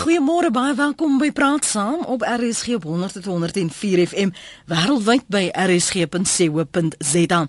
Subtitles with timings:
[0.00, 4.30] Goeiemôre, baie welkom by Praat Saam op RSG op 100.104 FM
[4.70, 7.40] wêreldwyd by rsg.co.za.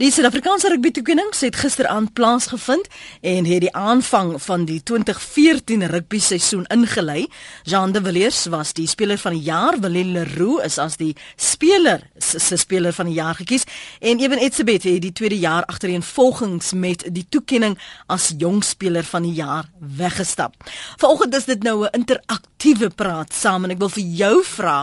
[0.00, 2.88] Die Suid-Afrikaanse rugby toekennings het gisteraand plaasgevind
[3.20, 7.26] en het die aanvang van die 2014 rugby seisoen ingelei.
[7.68, 12.06] Jean de Villiers was die speler van die jaar, Willem Leroux is as die speler
[12.16, 13.68] se speler van die jaar gekies
[14.00, 17.76] en Eben Etzebeth het die tweede jaar agtereenvolgens met die toekenning
[18.08, 19.68] as jong speler van die jaar
[20.00, 20.56] weggestap.
[20.96, 24.80] Vanoggend is dit nou 'n interaktiewe praat saam en ek wil vir jou vra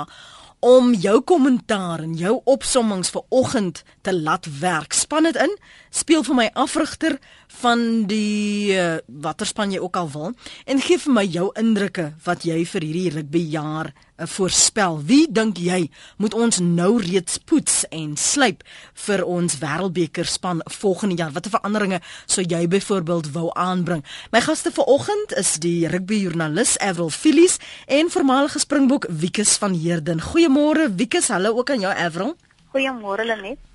[0.65, 4.93] om jou kommentaar en jou opsommings vir oggend te laat werk.
[4.93, 5.51] Span dit in.
[5.89, 7.17] Speel vir my afrigter
[7.61, 10.33] van die uh, waterspan jy ook al wil
[10.65, 14.99] en gee vir my jou indrukke wat jy vir hierdie rugbyjaar uh, voorspel.
[15.07, 15.85] Wie dink jy
[16.21, 18.65] moet ons nou reeds poets en slyp
[19.05, 21.33] vir ons wêreldbeker span volgende jaar?
[21.35, 24.03] Watter veranderinge sou jy byvoorbeeld wou aanbring?
[24.35, 30.21] My gaste vanoggend is die rugbyjoernalis Avril Phillies en voormalige Springbok Wikus van Heerden.
[30.21, 32.35] Goeiemôre Wikus, hallo ook aan jou Avril.
[32.75, 33.74] Goeiemôre Lenet.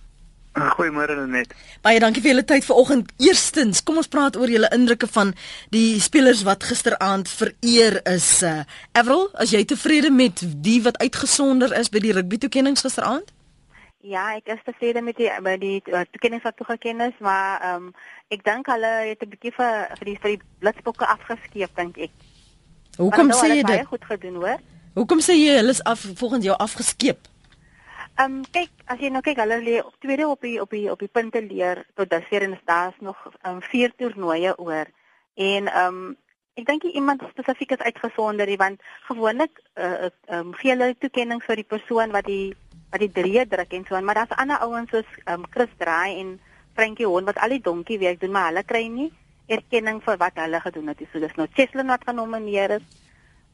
[0.50, 1.52] Goeiemôre net.
[1.82, 3.12] Baie dankie vir julle tyd vanoggend.
[3.22, 5.30] Eerstens, kom ons praat oor julle indrukke van
[5.70, 8.42] die spelers wat gisteraand vereer is.
[8.42, 8.64] Uh,
[8.98, 13.30] Avril, as jy tevrede met die wat uitgesonder is by die rugby toekenninge gisteraand?
[14.02, 17.90] Ja, ek is tevrede met die by die uh, toekenninge wat toegekend is, maar ehm
[17.90, 17.94] um,
[18.30, 22.12] ek dink hulle het 'n bietjie vir vir die vir die blitsbokke afgeskeep dink ek.
[22.98, 23.76] Hoekom sê jy dit?
[23.76, 24.58] Baie goed gedoen, hoor.
[24.94, 27.28] Hoekom sê jy hulle is af volgens jou afgeskeep?
[28.20, 30.88] Ehm um, kyk, as jy nou kyk, hulle lê op tweede op die op die
[30.92, 33.16] op die punte leer tot dusver en daar's nog
[33.48, 34.90] um, vier toernooie oor.
[35.40, 36.10] En ehm um,
[36.60, 41.40] ek dink iemand spesifiek is uitgesonder, want gewoonlik eh uh, ehm um, gee hulle toekenning
[41.46, 42.52] vir die persoon wat die
[42.90, 45.72] wat die drie druk en so aan, maar daar's ander ouens soos ehm um, Chris
[45.78, 46.36] Draai en
[46.74, 49.08] Frankie Hon wat al die donkie werk doen, maar hulle kry nie
[49.46, 51.00] erkenning vir wat hulle gedoen het.
[51.12, 52.86] So dis nou Cheslin wat genomineer is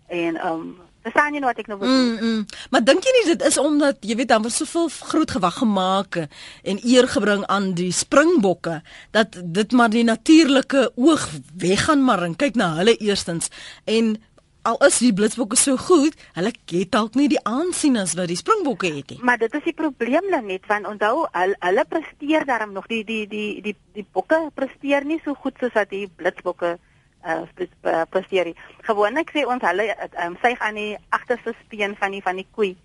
[0.09, 0.77] en ehm um,
[1.07, 1.97] Verstaan jy nou wat ek nou bedoel?
[1.97, 2.47] Mm, mm.
[2.75, 6.19] Maar dink jy nie dit is omdat jy weet dan was soveel groot gewag gemaak
[6.27, 8.81] en eer gebring aan die springbokke
[9.15, 13.53] dat dit maar die natuurlike oog weggaan maar en kyk na hulle eerstens
[13.85, 14.17] en
[14.67, 18.39] al is die blitsbokke so goed, hulle het dalk nie die aansien as wat die
[18.39, 19.21] springbokke het nie.
[19.23, 23.27] Maar dit is die probleem net want onthou hulle, hulle presteer daarom nog die die
[23.31, 26.77] die die die bokke presteer nie so goed soos wat die blitsbokke
[27.27, 28.53] uh presteer.
[28.89, 29.89] Gewoonlik sê ons hulle
[30.25, 32.77] um, syg aan die agterste speen van die van die koei.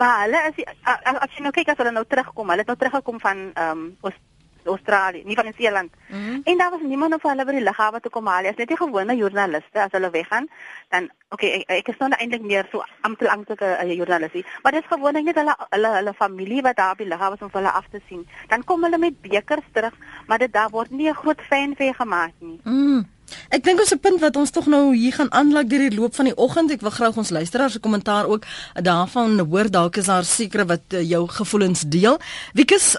[0.00, 2.72] Maar hulle is die, as, as jy nou kyk as hulle nou terugkom, hulle het
[2.72, 4.18] nou teruggekom van ehm um,
[4.64, 5.90] Australië, nie van Nieu-Seeland.
[6.08, 6.40] Mm -hmm.
[6.44, 8.42] En daar was niemand op hulle by die lughawe toe kom haal.
[8.42, 10.48] Dit is net die gewone joernaliste as hulle weggaan,
[10.88, 14.88] dan okay, ek, ek is nou eintlik meer so amptelike uh, joernalisie, maar dit is
[14.88, 17.88] gewoonlik net hulle hulle hulle familie wat daar by die lughawe is om hulle af
[17.90, 18.28] te sien.
[18.48, 19.94] Dan kom hulle met bekers terug,
[20.26, 22.60] maar dit daar word nie 'n groot fanfare gemaak nie.
[22.64, 23.08] Mm.
[23.50, 26.14] Ek dink ons 'n punt wat ons tog nou hier gaan aanlaag deur die loop
[26.14, 26.70] van die oggend.
[26.70, 28.44] Ek wil graag ons luisteraars se kommentaar ook
[28.74, 29.70] daarvan hoor.
[29.70, 32.20] Dalk is daar sekere wat uh, jou gevoelens deel.
[32.54, 32.96] Wiekus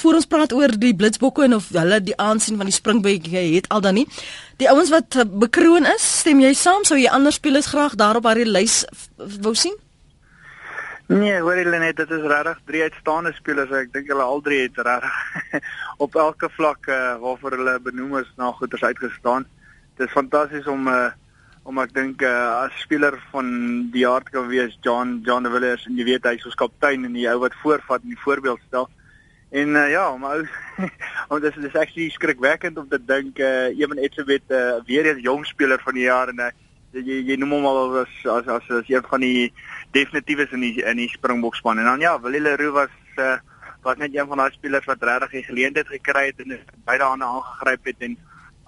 [0.00, 3.68] voor ons praat oor die blitsbokke en of hulle die aansien van die springbokke het
[3.68, 4.06] al dan nie.
[4.56, 6.84] Die ouens wat uh, bekroon is, stem jy saam?
[6.84, 8.84] Sou jy ander spelers graag daarop haar lys
[9.16, 9.74] wou sien?
[11.08, 13.74] Nee, hoor julle net, dit is regtig drie uitstaande spelers.
[13.74, 15.62] Ek dink hulle al drie het regtig
[16.04, 19.48] op elke vlak uh, waarvoor hulle benoem is na goeders uitgestaan
[19.98, 21.08] dis fantasties om uh
[21.68, 23.48] om ek dink uh as speler van
[23.92, 27.04] die jaar te kan wees John John de Villiers en jy weet hy's ons kaptein
[27.04, 28.88] en die ou wat voorvat en die voorbeeld stel.
[29.50, 30.44] En uh, ja, maar
[31.28, 35.44] om dis dis actually skrikwekkend om te dink uh Ewen Etzebeth uh, weer 'n jong
[35.46, 36.50] speler van die jaar en uh,
[36.92, 39.52] jy jy noem hom al as as as, as een van die
[39.92, 41.78] definitiefes in die in die Springbok span.
[41.78, 43.36] En dan ja, Willie Leroux was uh
[43.82, 47.24] was net een van daai spelers wat regtig die geleentheid gekry het en beide hande
[47.24, 48.16] aangegryp het en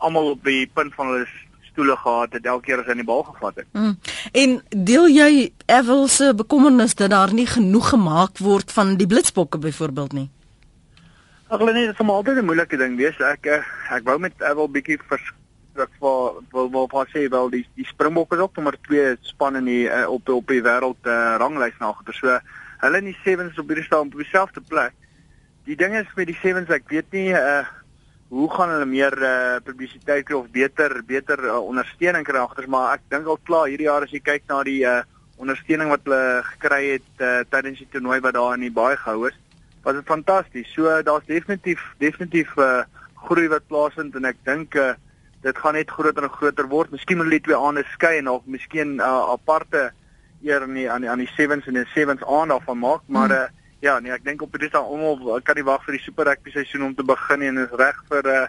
[0.00, 1.27] almal op die punt van hulle
[1.71, 3.69] stoele gehad het elke keer as hy in die bal gevat het.
[3.72, 3.97] Mm.
[4.33, 5.31] En deel jy
[5.71, 10.28] Evel se bekommernis dat daar nie genoeg gemaak word van die blitsbokke byvoorbeeld nie?
[11.50, 13.19] Ag nee, dit is maar altyd 'n moeilike ding wees.
[13.19, 17.66] Ek eh, ek wou met Evel bietjie verskrik vir wil wil pas sê wel die
[17.75, 21.36] die Springbokke is ook nommer 2 span in die uh, op op die wêreld uh,
[21.39, 22.15] ranglys nagter.
[22.15, 22.39] So
[22.80, 24.92] hulle in die 7s op hierdie staan op dieselfde plek.
[25.65, 27.66] Die ding is met die 7s, ek weet nie uh
[28.30, 32.94] hoe gaan hulle meer uh, publisiteit kry of beter beter uh, ondersteuning kry agter maar
[32.94, 35.03] ek dink al klaar hierdie jaar as jy kyk na die uh,
[35.41, 39.28] ondersteuning wat hulle gekry het uh, tydens die toernooi wat daar in die baie gehou
[39.28, 39.38] is
[39.82, 40.72] was dit fantasties.
[40.74, 42.82] So daar's definitief definitief uh,
[43.15, 44.92] groei wat plaasvind en ek dink uh,
[45.44, 46.92] dit gaan net groter en groter word.
[46.92, 49.91] Miskien moet hulle twee aande skei en of miskien uh, aparte
[50.44, 53.03] eer in die, aan die aan die 7s en die 7s aand af van maak
[53.06, 53.48] maar hmm.
[53.48, 56.28] uh, Ja, nee, ek dink op dit is almal kan nie wag vir die Super
[56.28, 58.44] Rugby seisoen om te begin en is reg vir uh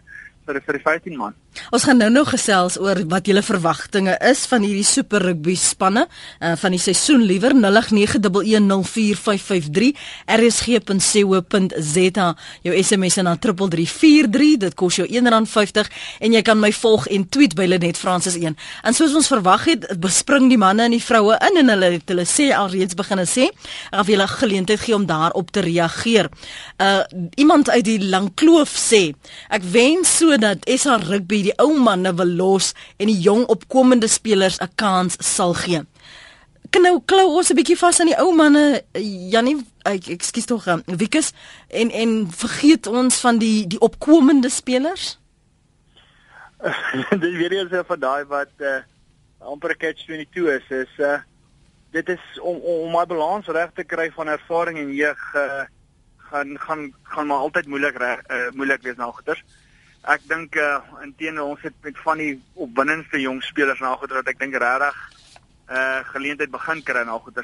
[0.46, 1.36] vir vir die 15 man.
[1.72, 6.08] Ons gaan nou nog gesels oor wat julle verwagtinge is van hierdie super rugby spanne
[6.08, 9.92] uh, van die seisoen liewer 0891104553
[10.40, 12.28] rsg.co.za
[12.64, 15.88] jou SMS na 3343 dit kos jou R1.50
[16.24, 19.64] en jy kan my volg en tweet by Lenet Francis 1 en soos ons verwag
[19.74, 23.26] het bespring die manne en die vroue in en hulle het hulle sê alreeds begine
[23.30, 23.46] sê
[23.92, 26.30] of jy hulle geleentheid gee om daarop te reageer.
[26.82, 27.04] Uh,
[27.36, 29.02] iemand uit die Langkloof sê
[29.54, 34.60] ek wens sodat SA rugby die ou manne wil los en die jong opkomende spelers
[34.62, 35.82] 'n kans sal gee.
[36.80, 40.84] Nou klou ons 'n bietjie vas aan die ou manne Jannie ek ekskuus tog um,
[40.86, 41.34] Wikus
[41.68, 45.18] en en vergeet ons van die die opkomende spelers?
[47.24, 48.82] Dis weer eens van daai wat uh,
[49.40, 51.20] amper catch 22 is is uh,
[51.92, 55.64] dit is om om my balans reg te kry van ervaring en jeug uh,
[56.32, 59.44] gaan gaan gaan maar altyd moeilik reg uh, moeilik wees na goeters.
[60.02, 64.32] Ek dink uh, inteenoor ons het met van die opwindendste jong spelers na goeie dat
[64.34, 64.98] ek dink regtig
[65.72, 67.44] uh geleentheid begin kry na goeie.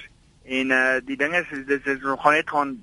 [0.57, 2.73] En uh die ding is dis is nog gaan net gaan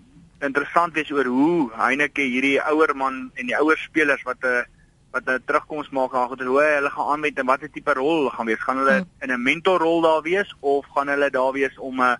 [0.46, 4.62] interessant wees oor hoe Heineke hierdie ouer man en die ouer spelers wat 'n uh,
[5.10, 8.46] wat 'n terugkoms maak na goeie hoe hulle gaan aanwend en watter tipe rol gaan
[8.46, 8.62] wees.
[8.62, 9.10] Gaan hulle hmm.
[9.26, 12.16] in 'n mentorrol daar wees of gaan hulle daar wees om 'n uh,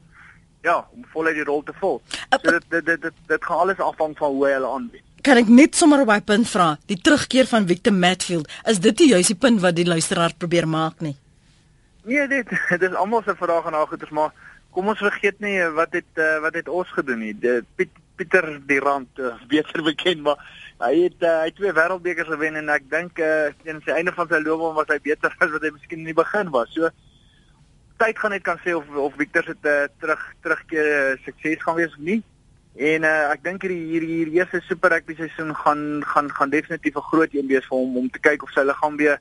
[0.63, 2.03] ja, om voluit die rol te vul.
[2.43, 5.49] So dit dit dit dit, dit gaan alles afhang van hoe hulle aanwend kan ek
[5.49, 9.37] net sommer op my punt vra, die terugkeer van Victor Matfield, is dit die juiste
[9.41, 11.15] punt wat die luisteraar probeer maak nie?
[12.05, 12.51] Nee, dit
[12.83, 14.35] dit is almal se vrae en agters, maar
[14.75, 17.33] kom ons vergeet nie wat het uh, wat het ons gedoen nie.
[17.79, 20.43] Piet, Pieter Durant, uh, beter bekend, maar
[20.85, 24.29] hy het uh, hy twee wêreldbekers gewen en ek dink uh, teen sy einde van
[24.31, 26.71] sy loopbaan was hy beter as wat hy miskien in die begin was.
[26.77, 26.93] So
[28.03, 31.81] tyd gaan net kan sê of of Victor se uh, terug terugkeer uh, sukses gaan
[31.81, 32.21] wees of nie.
[32.75, 36.97] En uh, ek dink hierdie hierdie hierdie eerste super rugby seisoen gaan gaan gaan definitief
[36.97, 39.21] 'n groot een wees vir hom om te kyk of sy liggaam weer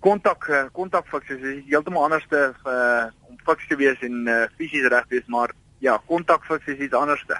[0.00, 4.46] kontak eh, kontak fiks is heeltemal anders te uh, om fiks te wees en uh,
[4.56, 7.38] fisies reg wees maar ja kontak fiks is iets anderste.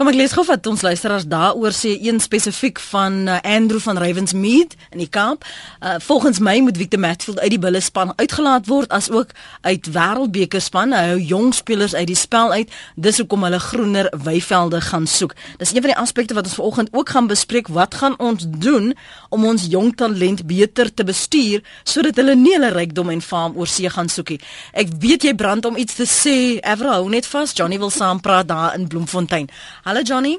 [0.00, 3.98] Kom ek lees gou wat ons luisteraars daaroor sê een spesifiek van uh, Andrew van
[4.00, 5.44] Ravensmead in die kamp.
[5.82, 9.34] Uh, volgens my moet Victor Matfield uit die bulle span uitgelaat word as ook
[9.68, 10.94] uit wêreldbeker span.
[10.96, 12.72] Hy hou jong spelers uit die spel uit.
[12.96, 15.34] Dis hoekom hulle groener weivelde gaan soek.
[15.60, 17.68] Dis een van die aspekte wat ons vanoggend ook gaan bespreek.
[17.68, 18.94] Wat gaan ons doen
[19.28, 23.68] om ons jong talent beter te bestuur sodat hulle nie hulle rykdom en faam oor
[23.68, 24.40] see gaan soek nie.
[24.72, 26.36] Ek weet jy brand om iets te sê.
[26.64, 27.52] Evra, hou net vas.
[27.52, 29.50] Johnny wil saam praat daar in Bloemfontein.
[29.84, 30.38] Hallo Johnny.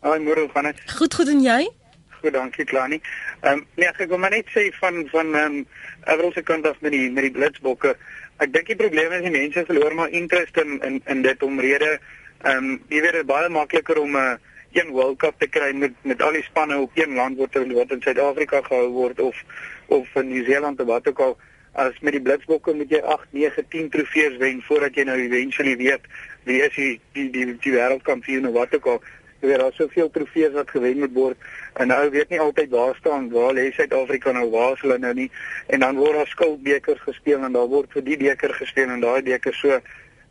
[0.00, 0.80] Hoi môre van dit.
[0.98, 1.68] Goed goed en jy?
[2.20, 3.00] Goed, dankie Klani.
[3.40, 5.66] Ehm um, nee, ek wil maar net sê van van ehm um,
[6.06, 7.96] Everal se kant af met die met die blitsbokke.
[8.38, 11.98] Ek dink die probleem is die mense verloor maar interest in in in dit omrede
[12.42, 14.36] ehm um, jy weet dit is baie makliker om 'n uh,
[14.76, 17.90] een World Cup te kry met met al die spanne op een land wat wat
[17.90, 19.42] in Suid-Afrika gehou word of
[19.86, 21.36] of in Nieu-Seeland of wat ook al
[21.72, 25.76] as met die blitsbokke moet jy 8, 9, 10 trofees wen voordat jy nou eventually
[25.76, 26.08] weet
[26.46, 29.00] wie is die die die, die wêreldkampioen of wat ook al.
[29.42, 31.48] Jy weet daar's soveel trofees wat gewen moet word.
[31.76, 35.12] En nou weet nie altyd waar staan waar lê Suid-Afrika nou waar is hulle nou
[35.14, 35.28] nie.
[35.66, 39.22] En dan word daar skuldbekers gespeel en daar word vir die beker gespeel en daai
[39.26, 39.54] beker.
[39.54, 39.80] So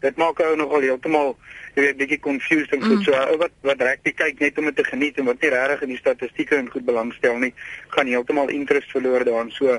[0.01, 1.35] dit maak ou nogal heeltemal
[1.75, 2.97] jy weet bietjie confused en goed.
[2.99, 3.03] Mm.
[3.03, 5.51] so ou wat wat reg die kyk net om dit te geniet en wat nie
[5.53, 7.53] regtig in die statistieke en goed belangstel nie
[7.95, 9.77] gaan heeltemal interest verloor daarin so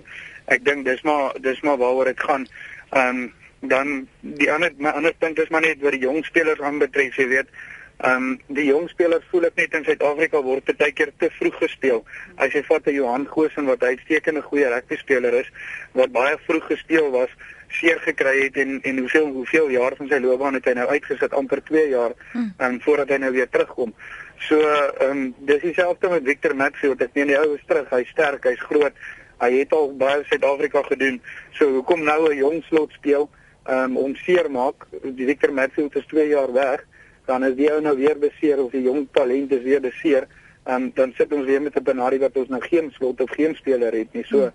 [0.53, 2.47] ek dink dis maar dis maar waaroor dit gaan.
[2.93, 3.27] Ehm um,
[3.61, 7.28] dan die ander my ander punt is maar net wat die jong spelers aanbetref, jy
[7.28, 7.49] weet.
[7.97, 11.54] Ehm um, die jong spelers voel ek net in Suid-Afrika word baie keer te vroeg
[11.62, 12.02] gespeel.
[12.37, 15.49] As jy vat 'n Johan Goosen wat uitstekende goeie rugby speler is,
[15.92, 17.33] wat baie vroeg gespeel was,
[17.69, 21.33] seer gekry het en en hoeveel hoeveel jaar van sy loopbaan het hy nou uitgesit
[21.33, 22.64] amper 2 jaar en hm.
[22.64, 23.95] um, voordat hy nou weer terugkom.
[24.38, 27.00] So ehm um, dis dieselfde met Victor Matfield.
[27.00, 28.92] Ek meen die ou is terug, hy's sterk, hy's groot.
[29.40, 31.21] Hy het al baie Suid-Afrika gedoen.
[31.57, 33.31] So hoekom nou 'n jong slot speel?
[33.68, 34.87] Um, om seer maak.
[35.02, 36.85] Die Victor Matfield is 2 jaar weg.
[37.26, 40.28] Dan is die ou nou weer beseer of die jong talent is weer beseer.
[40.66, 43.54] Um, dan sit ons weer met 'n benarie wat ons nou geen slot of geen
[43.54, 44.25] speler het nie.
[44.25, 44.50] So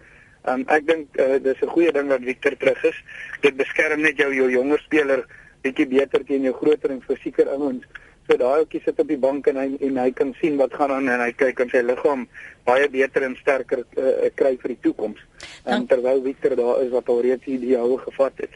[0.48, 3.04] um, ek dink uh, dis 'n goeie ding dat Victor terug is.
[3.42, 5.26] Dit beskerm net jou jou jonger speler
[5.62, 7.86] bietjie beter teen jou groter en fisieker ouens.
[8.30, 10.94] So daai ouetjie sit op die bank en hy en hy kan sien wat gaan
[10.94, 12.28] aan en hy kyk aan sy liggaam
[12.68, 15.20] baie beter en sterker uh, kry vir die toekoms.
[15.66, 18.54] En terwyl Victor daar is wat alreeds hierdie houe gevat het.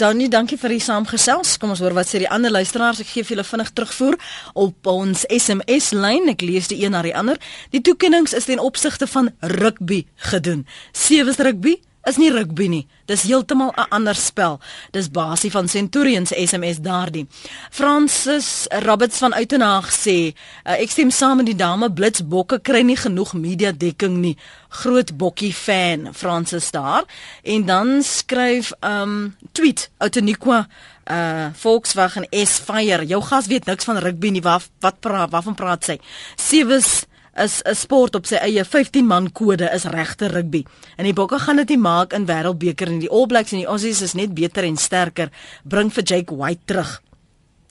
[0.00, 1.56] Danny, dankie vir die saamgesels.
[1.60, 3.00] Kom ons hoor wat sê die ander luisteraars.
[3.00, 4.18] Ek gee vir julle vinnig terugvoer
[4.54, 6.28] op ons SMS lyn.
[6.34, 7.40] Ek lees die een na die ander.
[7.72, 10.66] Die toekennings is ten opsigte van rugby gedoen.
[10.92, 11.78] Sewe rugby
[12.08, 12.86] is nie rugby nie.
[13.06, 14.60] Dis heeltemal 'n ander spel.
[14.90, 17.26] Dis basie van Centurion se SMS daardie.
[17.70, 22.96] Francis Roberts van Uitenhaag sê, uh, ek stem saam met die dame Blitsbokke kry nie
[22.96, 24.36] genoeg media dekking nie.
[24.68, 27.04] Groot bokkie fan Francis daar.
[27.42, 30.66] En dan skryf um tweet Outeniqua
[31.10, 33.06] uh Volkswagen S Fire.
[33.06, 34.42] Jou gas weet niks van rugby nie.
[34.42, 35.98] Wat wat praat waarvan praat sy?
[36.36, 37.04] Sewes
[37.42, 40.64] is 'n sport op sy eie 15 man kode is regte rugby.
[40.96, 43.66] En die Bokke gaan dit nie maak in Wêreldbeker en die All Blacks en die
[43.66, 45.30] Aussies is net beter en sterker.
[45.64, 47.00] Bring vir Jake White terug.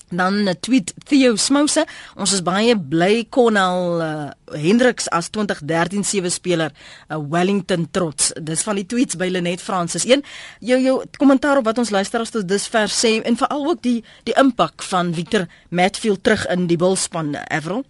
[0.10, 1.86] Dan 'n tweet Theo Smouse,
[2.16, 6.72] ons is baie bly Connell uh, Hendricks as 2013 sewe speler
[7.10, 8.32] 'n uh, Wellington trots.
[8.42, 10.06] Dis van die tweets by Lenet Francis.
[10.06, 10.24] Een
[10.60, 14.34] jou jou kommentaar op wat ons luisteraars tot dusver sê en veral ook die die
[14.34, 17.86] impak van Victor Matfield terug in die Bullspan Avril.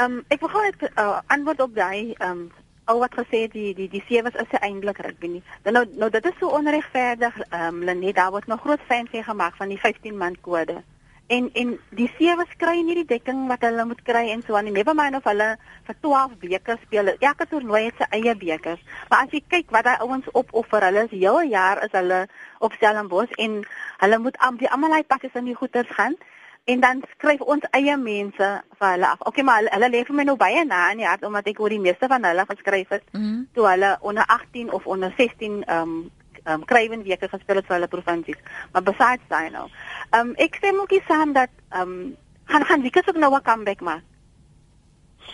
[0.00, 2.44] Ehm um, ek wil gou net uh, antwoord op daai ehm um,
[2.90, 5.42] al wat gesê die die die sewes is eintlik rugby nie.
[5.66, 7.36] Dan nou nou dit is so onregverdig.
[7.50, 10.78] Ehm um, Lenet daar word nog groot fansie gemaak van die 15 man kode.
[11.26, 14.72] En en die sewes kry nie die dekking wat hulle moet kry en so aan.
[14.72, 15.50] Never mind of hulle
[15.90, 17.12] vir 12 weke speel.
[17.18, 18.80] Elke toernooi het sy eie bekers.
[19.10, 22.26] Maar as jy kyk wat daai ouens opoffer, hulle is hele jaar is hulle
[22.58, 23.62] op Stellenbosch en
[23.98, 26.16] hulle moet am die almal hy passies in die goeters gaan
[26.70, 28.48] en dan skryf ons eie mense
[28.78, 29.20] vir hulle af.
[29.28, 31.60] Okay, maar hulle, hulle lê vir my nou baie na in die hart omdat ek
[31.62, 33.04] oor die meeste van hulle geskryf het.
[33.12, 33.46] Mm -hmm.
[33.54, 36.10] Toe hulle onder 18 of onder 16 ehm um,
[36.44, 38.40] ehm um, krywen weke gespeel het vir hulle provinsies.
[38.72, 39.66] Maar besides daai nou.
[40.10, 43.42] Ehm um, ek sê mookie saam dat ehm um, gaan gaan wie kasop nou 'n
[43.42, 44.02] comeback maak.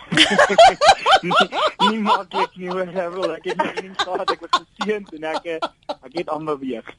[1.89, 2.87] nie maak ek nie hoor,
[3.37, 5.45] ek het nie eens gehad ek was geseën en ek
[6.07, 6.95] ek het aanbeweeg.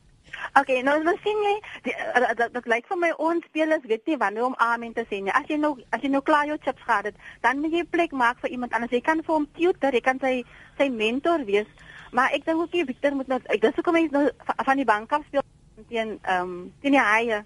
[0.61, 1.55] Okay, nou dan sien jy
[1.93, 5.21] eh, dat dit lyk vir my ons spelers weet nie wanneer om amen te sê
[5.23, 5.35] nie.
[5.35, 8.13] As jy nou as jy nou klaar jou chips gehad het, dan moet jy plek
[8.13, 8.95] maak vir iemand anders.
[8.95, 10.35] Jy kan vir hom tutor, jy kan sy
[10.81, 11.71] sy mentor wees.
[12.13, 14.27] Maar ek dink ook jy Victor moet nou ek dis hoekom hy nou
[14.65, 15.47] van die bank af speel
[15.89, 17.43] teen ehm um, teen die haie.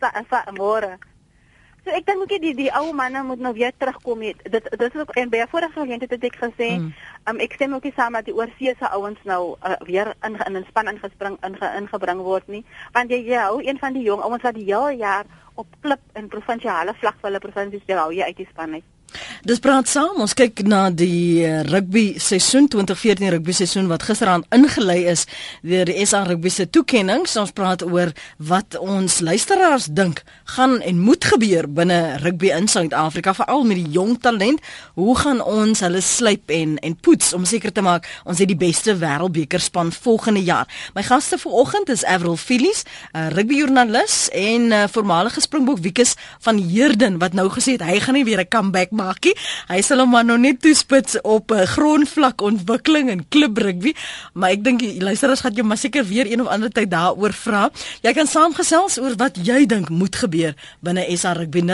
[0.00, 0.98] Sa sa môre.
[1.84, 4.94] So ek dink ook die die ou manne moet nou weer terugkom dit dit is
[5.00, 6.92] ook en by vorige geleentheid het ek gesê mm.
[7.26, 10.60] um, ek stem ook nie saam dat die oorseese ouens nou uh, weer in in
[10.60, 12.64] 'n span ingespring inge, ingebring word nie.
[12.92, 16.28] Want jy jou een van die jong ouens wat die hele jaar op klip in
[16.28, 18.91] provinsiale vlak vir hulle provinsies jy hou jy uit die span uit
[19.42, 20.20] Dis praat saam.
[20.22, 25.24] Ons kyk na die eh, rugby seisoen 2014 rugby seisoen wat gisteraand ingelei is
[25.66, 27.26] deur die SA rugby se toekenning.
[27.26, 30.22] Ons praat oor wat ons luisteraars dink
[30.54, 34.62] gaan en moet gebeur binne rugby in Suid-Afrika, veral met die jong talent.
[34.94, 38.58] Hoe gaan ons hulle slyp en en poets om seker te maak ons het die
[38.58, 40.70] beste wêreldbeker span volgende jaar.
[40.94, 47.18] My gaste vanoggend is Avril Phillies, 'n rugbyjoernalis en 'n voormalige Springbok Wiekes van Heerden
[47.18, 49.34] wat nou gesê het hy gaan nie weer 'n comeback maak nie.
[49.68, 53.94] Hy sal hom maar nog net toespits op uh, grondvlak ontwikkeling en klub rugby,
[54.34, 57.32] maar ek dink die luisteraars gaan jou maar seker weer een of ander tyd daaroor
[57.32, 57.70] vra.
[58.02, 60.54] Jy kan saamgesels oor wat jy dink moet gebeur
[60.84, 61.68] binne SA Rugby 0891104553.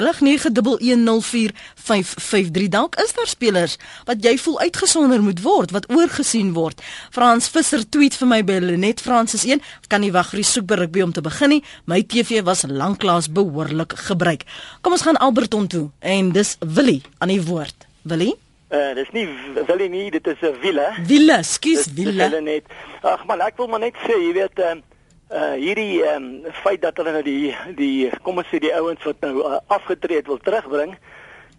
[2.68, 3.76] Dalk is daar spelers
[4.08, 6.82] wat jy voel uitgesonder moet word, wat oorgesien word.
[7.14, 10.66] Frans Visser tweet vir my by Lenet Francis 1, kan nie wag vir die soek
[10.68, 11.62] by rugby om te begin nie.
[11.90, 14.42] My TV was lanklaas behoorlik gebruik.
[14.82, 17.86] Kom ons gaan Alberton toe en dis Willie aan die woord.
[18.02, 18.36] Willie?
[18.68, 19.24] Uh, dis nie
[19.66, 20.92] Willie nie, dit is 'n wiele.
[21.06, 22.40] Wiele, skus wiele.
[22.40, 22.64] net.
[23.02, 24.74] Ag man, ek wil maar net sê, jy weet, uh,
[25.32, 29.20] uh hierdie um, feit dat hulle nou die die kom ons sê die ouens wat
[29.20, 30.96] nou uh, afgetree het wil terugbring,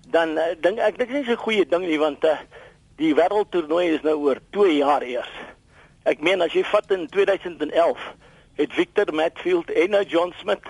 [0.09, 2.37] dan uh, dink ek dit is nie so 'n goeie ding nie want uh,
[2.97, 5.33] die wêreldtoernooi is nou oor 2 jaar eers.
[6.05, 7.97] Ek meen as jy vat in 2011
[8.59, 10.65] het Victor Matfield en nou John Smith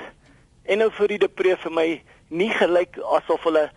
[0.64, 1.88] en nou vir die Depree vir my
[2.30, 3.70] nie gelyk asof hulle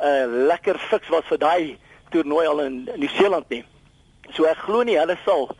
[0.00, 1.78] 'n uh, lekker fiks was vir daai
[2.10, 3.64] toernooi al in Nieu-Seeland nie.
[4.34, 5.50] So ek glo nie hulle sal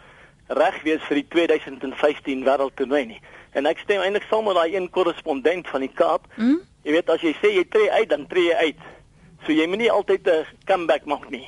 [0.48, 3.20] reg wees vir die 2015 wêreldtoernooi nie.
[3.56, 6.26] En ek stem eintlik saam met daai een korrespondent van die Kaap.
[6.36, 6.60] Mm?
[6.84, 8.82] Jy weet as jy sê jy tree uit, dan tree jy uit.
[9.46, 11.46] So jy moet nie altyd 'n comeback maak nie.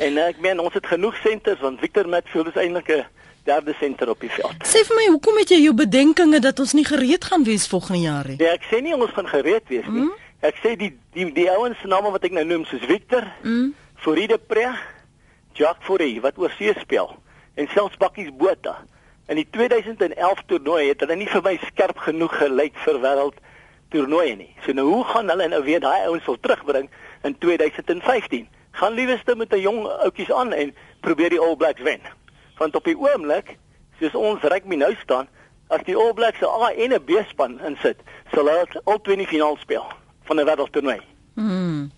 [0.00, 3.04] En ek meen ons het genoeg senters want Victor Matfield is eintlik 'n
[3.44, 4.54] derde senter op die veld.
[4.64, 8.00] Sê vir my, hoekom het jy jou bedenkinge dat ons nie gereed gaan wees volgende
[8.00, 8.36] jaar nie?
[8.38, 10.06] Nee, ek sê nie ons gaan gereed wees nie.
[10.06, 10.12] Mm?
[10.40, 13.72] Ek sê die die die ouens se name wat ek nou noem soos Victor, mm.
[14.00, 14.70] Floride Pre,
[15.58, 17.12] Jacques Fourie wat oor see speel
[17.60, 18.78] en selfs Bakkies Botha.
[19.28, 23.38] In die 2011 toernooi het hulle nie vir my skerp genoeg gelyk vir wêreld
[23.92, 24.50] toernooie nie.
[24.64, 26.88] So nou hoe gaan hulle nou weer daai ouens wil terugbring
[27.28, 28.48] in 2015?
[28.80, 32.00] Gaan lieweste met 'n jong ouetjies aan en probeer die All Blacks wen.
[32.56, 33.58] Want op die oomblik,
[34.00, 35.28] soos ons rugby nou staan,
[35.68, 38.00] as die All Blacks 'n A en 'n B span insit,
[38.32, 41.00] sal hulle al twee in die finaal speel van 'n wêreldtoernooi.
[41.34, 41.90] Hmm.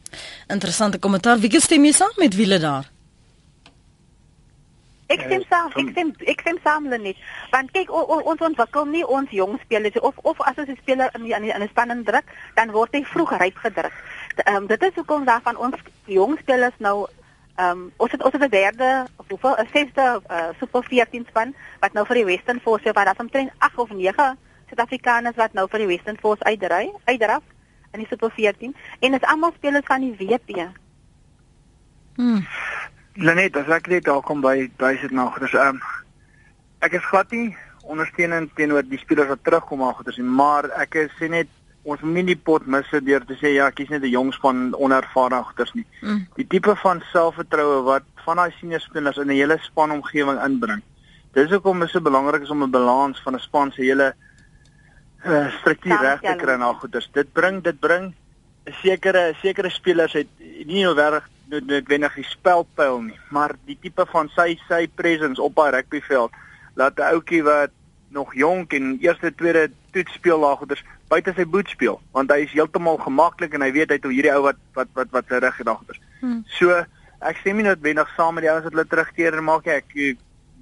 [0.47, 1.39] Interessante kommentaar.
[1.39, 2.91] Wie gestem jy saam met wiele daar?
[5.07, 7.17] Ek stem saam, ek stem ek stem saam net.
[7.53, 10.79] Want kyk o, o, ons ontwikkel nie ons jong spelers of of as ons 'n
[10.81, 13.93] speler in die, in 'n span druk, dan word hy vroeg ryp gedruk.
[14.45, 15.77] Ehm um, dit is hoekom daarvan ons
[16.07, 17.07] jong spelers nou
[17.57, 21.27] ehm um, ons het ons het 'n derde of hoeveel 'n sesde uh, super 14
[21.29, 24.39] span wat nou vir die Western Force wat daar omtrent 8 of 9
[24.69, 27.43] Suid-Afrikaners wat nou vir die Western Force uitdry, uitdraf
[27.95, 30.69] in die super 14 en is almal spelers van die WP.
[32.17, 32.47] Hmm.
[33.15, 35.83] Lenet, as ek net daar kom by by sit nou, dis ehm um,
[36.85, 37.55] ek is glad nie
[37.89, 41.49] ondersteunend teenoor die spelers wat terugkom maar goeders nie, maar ek sê net
[41.85, 45.43] ons moet nie pot mis deur te sê ja, kies net 'n jong span onervare
[45.45, 45.87] goeders nie.
[46.03, 46.27] Mm.
[46.37, 50.83] Die tipe van selfvertroue wat van daai senior spelers in 'n hele span omgewing inbring.
[51.35, 54.15] Dis hoekom is dit so belangrik is om 'n balans van 'n span se hele
[55.25, 57.09] uh, struktuur reg te kry na goeders.
[57.13, 58.13] Dit bring dit bring
[58.81, 64.55] sekere sekere spelers het nie noodwendig noodwendig die spelpyl nie, maar die tipe van sy
[64.69, 66.33] sy presence op haar rugbyveld
[66.75, 67.71] laat 'n ouetjie wat
[68.09, 72.45] nog jonk en eerste tweede toets speel daar goeders buite sy boot speel want hy
[72.47, 75.41] is heeltemal gemaklik en hy weet hy het hierdie ou wat wat wat wat sy
[75.43, 75.99] reg gedag het.
[76.21, 76.45] Hmm.
[76.59, 76.85] So
[77.21, 79.93] ek stem nie noodwendig saam met die ouens wat hulle terugkeer en maak ek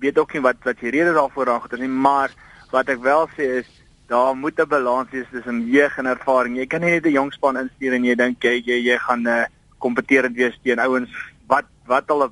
[0.03, 2.35] weet ook nie wat wat die rede daarvoor daar goeders nie, maar
[2.71, 3.71] wat ek wel sê is
[4.13, 6.57] daar moet 'n balans wees tussen jeug en ervaring.
[6.57, 9.23] Jy kan nie net 'n jong span instuur en jy dink jy jy, jy gaan
[9.23, 9.45] 'n uh,
[9.79, 11.11] kompeterend wees teen ouens
[11.47, 12.31] wat wat al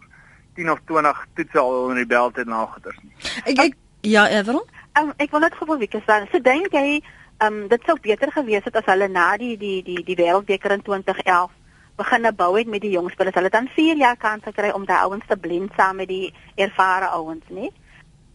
[0.54, 3.14] 10 of 20 toetse al in die belt het nageters nie.
[3.44, 4.66] Ek ek ja, Everon?
[4.98, 7.00] Um, ek wil net gou vir Wieke sê, so dink jy
[7.40, 10.72] ehm um, dit sou beter gewees het as hulle na die die die die wêreldbeker
[10.72, 11.50] in 2011
[11.96, 13.34] begin bou het met die jong spelers.
[13.34, 17.08] Hulle dan 4 jaar kans gekry om daai ouens te blend saam met die ervare
[17.16, 17.72] ouens, nie?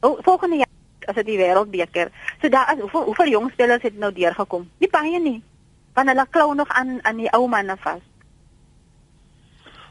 [0.01, 0.64] O, volgende jaar
[1.05, 2.11] as dit die wêreldbeker.
[2.41, 4.69] So daar is hoeveel hoeveel jong spelers het nou deurgekom?
[4.77, 5.43] Nie baie nie.
[5.93, 8.03] Want hulle klou nog aan aan die ou manne vas.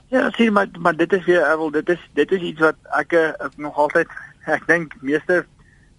[0.09, 2.77] Ja, sien maar maar dit is weer ek wil dit is dit is iets wat
[3.01, 4.09] ek ek nog altyd
[4.57, 5.45] ek dink meeste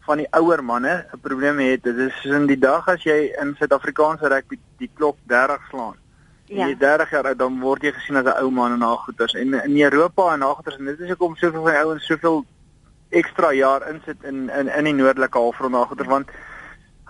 [0.06, 1.84] van die ouer manne 'n probleem het.
[1.84, 5.98] Dit is soos in die dag as jy in Suid-Afrikaanse rugby die klok 30 slaan.
[6.46, 6.62] Ja.
[6.62, 9.34] En jy 30 jaar oud dan word jy gesien as 'n ou man en nagoeters.
[9.34, 12.46] En in Europa en nagoeters en dit is hoekom soveel van die ouens soveel
[13.22, 16.32] ekstra jaar insit in in in die noordelike halfrond nagoeters want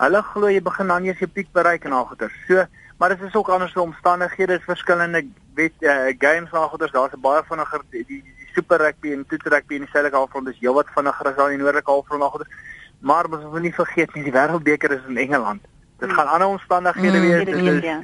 [0.02, 2.36] hulle glo jy begin dan eers jou piek bereik en nagoeters.
[2.48, 2.66] So
[2.98, 7.22] maar dit is ook anders vir omstandighede, is verskillende weet uh, games nagoeders, daar's 'n
[7.22, 10.60] baie vinniger die, die, die super rugby en toets rugby in die suidelike halfrond is
[10.60, 12.52] heelwat vinniger as daar in die noordelike halfrond nagoeders.
[13.00, 15.62] Maar ons moet nie vergeet nie, die wêreldbeker is in Engeland.
[16.00, 17.46] Dit gaan ander omstandighede mm, wees.
[17.46, 18.04] Dit is, ja.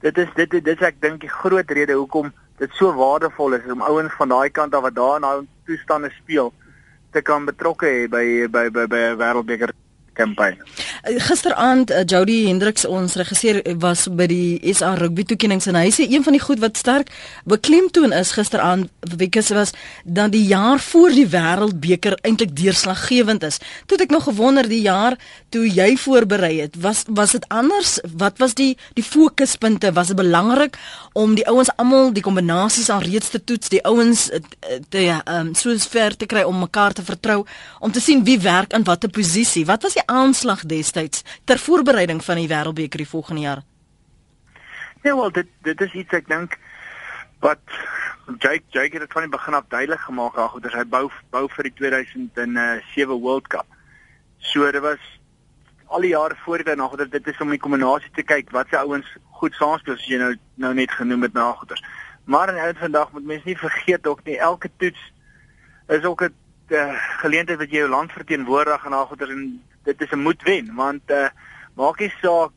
[0.00, 3.52] dit is dit dit, dit is ek dink die groot rede hoekom dit so waardevol
[3.52, 6.52] is om ouens van daai kant af wat daar in daai toestande speel
[7.16, 9.70] te kan betrokke hê by by by 'n wêreldbeker
[10.16, 10.64] kampanje.
[11.02, 15.90] Eh, gisteraand uh, Jody Hendriks ons regisseur was by die SA rugby toekenninge en hy
[15.94, 17.12] sê een van die goed wat sterk
[17.44, 19.72] beklemtoon is gisteraand weekes was
[20.04, 23.60] dan die jaar voor die wêreldbeker eintlik deurslaggewend is.
[23.86, 25.16] Toe ek nog gewonder die jaar
[25.54, 27.98] toe jy voorberei het, was was dit anders?
[28.16, 29.92] Wat was die die fokuspunte?
[29.92, 30.78] Was dit belangrik
[31.12, 34.40] om die ouens almal die kombinasies al reeds te toets, die ouens eh,
[34.88, 37.44] te ehm um, so ver te kry om mekaar te vertrou
[37.80, 39.66] om te sien wie werk in watter posisie?
[39.66, 43.62] Wat was die aanslag destyds ter voorbereiding van die Wêreldbeker die volgende jaar?
[45.02, 46.58] Ja, wel dit dit is iets ek dink
[47.40, 47.60] wat
[48.38, 51.68] Jake Jake het van die begin af duidelik gemaak ag dat hy bou bou vir
[51.68, 53.66] die 2007 World Cup.
[54.38, 55.02] So dit was
[55.86, 58.66] al die jare voor dit nog dat dit is om die kombinasie te kyk wat
[58.70, 59.06] se ouens
[59.38, 61.84] goed saamspeel soos jy nou nou net genoem het na goeders.
[62.24, 65.12] Maar in uit vandag moet mense nie vergeet ook nie elke toets
[65.86, 66.34] is ook 'n
[66.68, 70.42] uh, geleentheid wat jy jou land verteenwoordig en na goeders en dit is 'n moet
[70.42, 71.28] wen want uh,
[71.74, 72.52] maak nie saak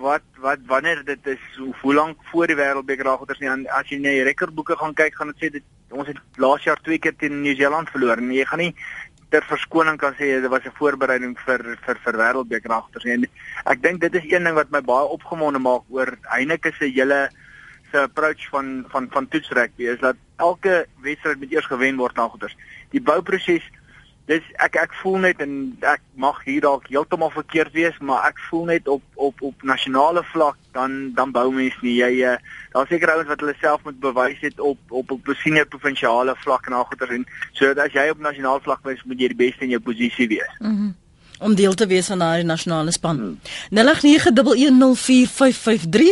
[0.00, 3.98] wat wat wanneer dit is hoe, hoe lank voor die wêreldbeker ragoters nie as jy
[4.00, 7.16] na die rekordboeke gaan kyk gaan dit sê dit ons het laas jaar twee keer
[7.18, 8.74] teen Nieu-Seeland verloor en jy gaan nie
[9.30, 13.26] ter verskoning kan sê dit was 'n voorbereiding vir vir vir wêreldbeker ragoters en
[13.66, 17.30] ek dink dit is een ding wat my baie opgewonde maak oor Heineke se hele
[17.90, 22.56] se approach van van van toetsrugby is dat elke wedstryd moet eers gewen word ragoters
[22.90, 23.66] die bouproses
[24.30, 25.54] dis ek ek voel net en
[25.90, 30.22] ek mag hier dalk heeltemal verkeerd wees, maar ek voel net op op op nasionale
[30.30, 32.36] vlak dan dan bou mens nie jy uh,
[32.74, 36.70] daar seker ouens wat hulle self moet bewys het op op op senior provinsiale vlak
[36.70, 39.66] en al goeie en sodat as jy op nasionale vlak wees moet jy die beste
[39.66, 40.58] in jou posisie wees.
[40.58, 40.90] Mhm.
[40.90, 40.98] Mm
[41.40, 43.16] om deel te wees van daardie nasionale span.
[43.16, 43.38] Hmm.
[43.74, 43.78] 0891104553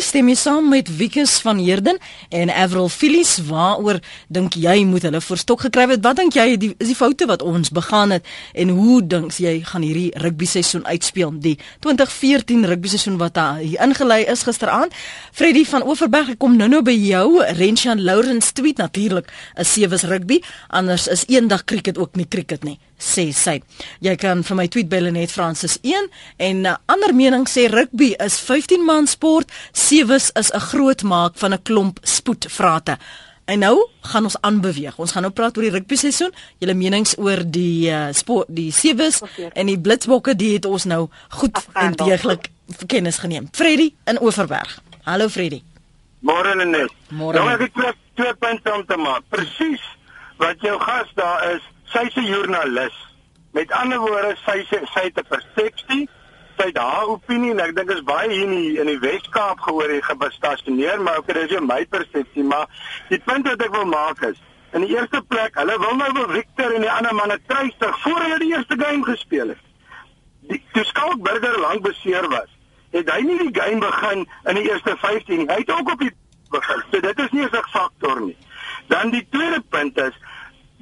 [0.08, 5.20] stem jy saam met Wikus van Heerden en Avril Phillies waaroor dink jy moet hulle
[5.20, 6.02] voorstok gekry het?
[6.04, 9.62] Wat dink jy die, is die foute wat ons begaan het en hoe dink jy
[9.68, 11.30] gaan hierdie rugby seisoen uitspeel?
[11.44, 14.92] Die 2014 rugby seisoen wat hier ingelei is gisteraand.
[15.32, 17.44] Freddy van Overberg kom nou-nou by jou.
[17.58, 22.78] Renshan Lawrence tweet natuurlik 'n sewees rugby, anders is eendag cricket ook nie cricket nie
[22.98, 23.58] sê sy.
[24.02, 27.66] Jy kan vir my tweet by Lenet Francis 1 en 'n uh, ander mening sê
[27.70, 32.98] rugby is 15 man sport, sewes is 'n groot maak van 'n klomp spoedvrate.
[33.44, 34.98] En nou gaan ons aanbeweeg.
[34.98, 36.33] Ons gaan nou praat oor die rugby seisoen.
[36.59, 41.09] Julle menings oor die uh, sport, die sewes en die blitsbokke, die het ons nou
[41.28, 42.50] goed en deeglik
[42.87, 43.48] kennis geneem.
[43.52, 44.81] Freddy in Oeverberg.
[45.02, 45.62] Hallo Freddy.
[46.20, 46.92] Môre Lenet.
[47.09, 47.38] Môre.
[47.38, 49.22] Nou ek het twee, twee punte om te maak.
[49.28, 49.83] Presies
[50.37, 53.07] wat jou gas daar is sy's 'n joernalis.
[53.52, 56.08] Met ander woorde, sy sê sy het 'n persepsie,
[56.58, 59.61] sy het haar opinie en ek dink is baie hier in die, in die Wes-Kaap
[59.61, 62.66] gehoor en gestasioneer, maar okay, dis my persepsie, maar
[63.08, 64.38] die punt wat ek wil maak is
[64.70, 68.20] In die eerste plek, hulle wil nou vir Victor en die ander manne trystig voor
[68.20, 69.62] hulle die eerste game gespeel het.
[70.50, 72.50] Die toe Skalk Burger lank beseer was,
[72.92, 75.48] het hy nie die game begin in die eerste 15 nie.
[75.48, 76.12] Hy het ook op die
[76.52, 76.84] begin.
[76.90, 78.37] So dit is nie 'n faktor nie.
[78.88, 80.14] Dan die tweede punt is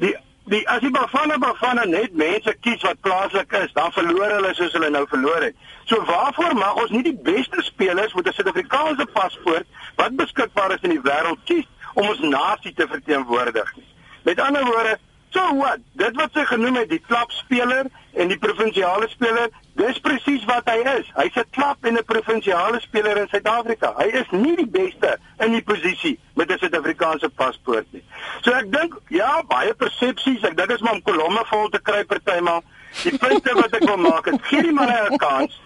[0.03, 0.15] die
[0.47, 4.75] die as die Bafana Bafana net mense kies wat plaaslik is, dan verloor hulle soos
[4.77, 5.57] hulle nou verloor het.
[5.91, 10.87] So waarvoor mag ons nie die beste spelers met 'n Suid-Afrikaanse paspoort wat beskikbaar is
[10.87, 13.87] in die wêreld kies om ons nasie te verteenwoordig nie?
[14.23, 14.99] Met ander woorde,
[15.31, 15.79] so wat?
[15.93, 17.87] Dit wat sy genoem het, die klapspeler
[18.17, 21.09] en die provinsiale speler, dis presies wat hy is.
[21.17, 23.93] Hy's 'n klap en 'n provinsiale speler in Suid-Afrika.
[23.99, 28.05] Hy is nie die beste in die posisie met 'n Suid-Afrikaanse paspoort nie.
[28.43, 30.43] So ek dink ja, baie persepsies.
[30.43, 32.63] Ek dink dit is maar om kolomme vol te kry partymal.
[33.03, 35.61] Die punte wat ek wil maak is gee die manne 'n kans.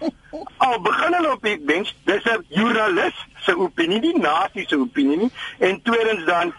[0.59, 5.17] Al begin hulle op die bench, dis 'n joernalis se opinie, nie nasie se opinie
[5.17, 5.31] nie.
[5.59, 6.53] En tweedens dan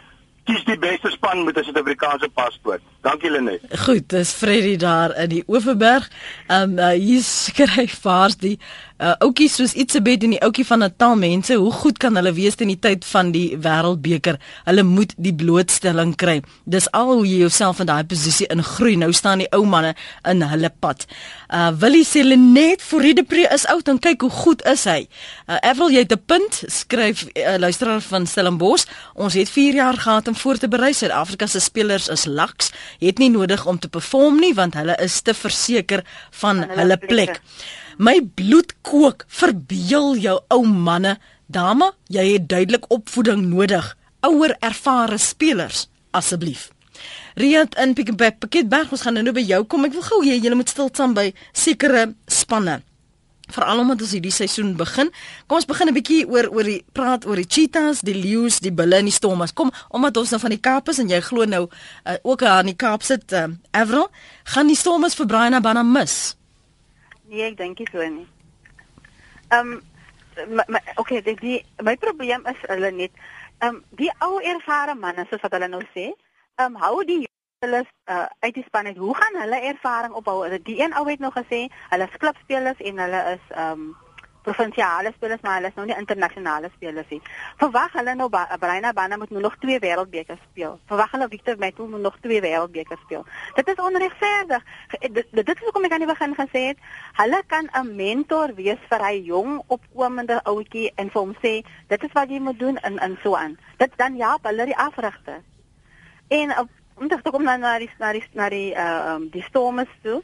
[0.45, 2.81] kies die beste span met 'n Suid-Afrikaanse paspoort.
[3.01, 3.61] Dankie Lenet.
[3.79, 6.09] Goed, dis Freddy daar in die Oeverberg.
[6.47, 8.59] Ehm um, uh, hier skryf vaars die
[9.01, 12.57] uh, ouetjie soos Itzebed en die ouetjie van Natal mense, hoe goed kan hulle wees
[12.61, 14.37] in die tyd van die Wêreldbeker?
[14.67, 16.39] Hulle moet die blootstelling kry.
[16.69, 18.95] Dis al hoe jy jouself in daai posisie ingroei.
[19.01, 19.95] Nou staan die ou manne
[20.29, 21.07] in hulle pad.
[21.51, 25.07] Uh Willie sê net vir Riedepre is oud en kyk hoe goed is hy.
[25.47, 28.85] Uh Avril jy het 'n punt, skryf uh, luisteraar van Stellenbosch.
[29.15, 30.93] Ons het 4 jaar gehad om voor te berei.
[30.93, 35.21] Suid-Afrika se spelers is laks, het nie nodig om te perform nie want hulle is
[35.21, 37.07] te verseker van, van hulle, hulle plek.
[37.07, 37.41] plek.
[37.97, 39.25] My bloed kook.
[39.27, 43.95] Verbeel jou ou manne, dame, jy het duidelik opvoeding nodig.
[44.27, 46.69] Ouer ervare spelers, asseblief.
[47.39, 49.85] Riant in Piketberg, ons gaan nou by jou kom.
[49.87, 52.81] Ek wil gou hê jy moet stil staan by sekere spanne.
[53.51, 55.09] Veral omdat ons hierdie seisoen begin.
[55.47, 58.71] Kom ons begin 'n bietjie oor oor die praat oor die Cheetahs, die Lions, die
[58.71, 59.53] Bulle en die Stormers.
[59.53, 62.65] Kom, omdat ons nou van die Kaap is en jy glo nou uh, ook aan
[62.65, 64.09] die Kaap sit, uh, Avril,
[64.43, 66.35] gaan die Stormers vir Brian Abana mis.
[67.31, 68.27] Nee, ek dink nie so nie.
[69.55, 73.13] Ehm um, okay, die, die my probleem is hulle net
[73.63, 76.09] ehm um, die ou ervare manne soos wat hulle nou sê,
[76.59, 77.21] ehm um, hou die
[77.63, 78.99] hulle uh, uit die span uit.
[78.99, 80.43] Hoe gaan hulle ervaring opbou?
[80.67, 81.61] Die een ou het nog gesê
[81.93, 83.91] hulle is klubspelers en hulle is ehm um,
[84.43, 87.21] provinsiale spelers maar hulle is nou nie internasionale spelers nie.
[87.61, 90.79] Verwag hulle nou Braina Bana moet nou nog twee wêreldbeker speel.
[90.91, 93.25] Verwag hulle Victor Metu moet nog twee wêreldbeker speel.
[93.55, 94.65] Dit is onregverdig.
[94.99, 96.83] Dit, dit is hoekom ek aan die begin gesê het,
[97.21, 101.53] hulle kan 'n mentor wees vir hy jong opkomende ouetjie en vir hom sê
[101.87, 103.57] dit is wat jy moet doen in in so aan.
[103.77, 105.41] Dit dan ja, hulle die afrigter.
[106.27, 109.89] En om te kom na na die na die na die uh um, die stormes
[110.03, 110.21] toe.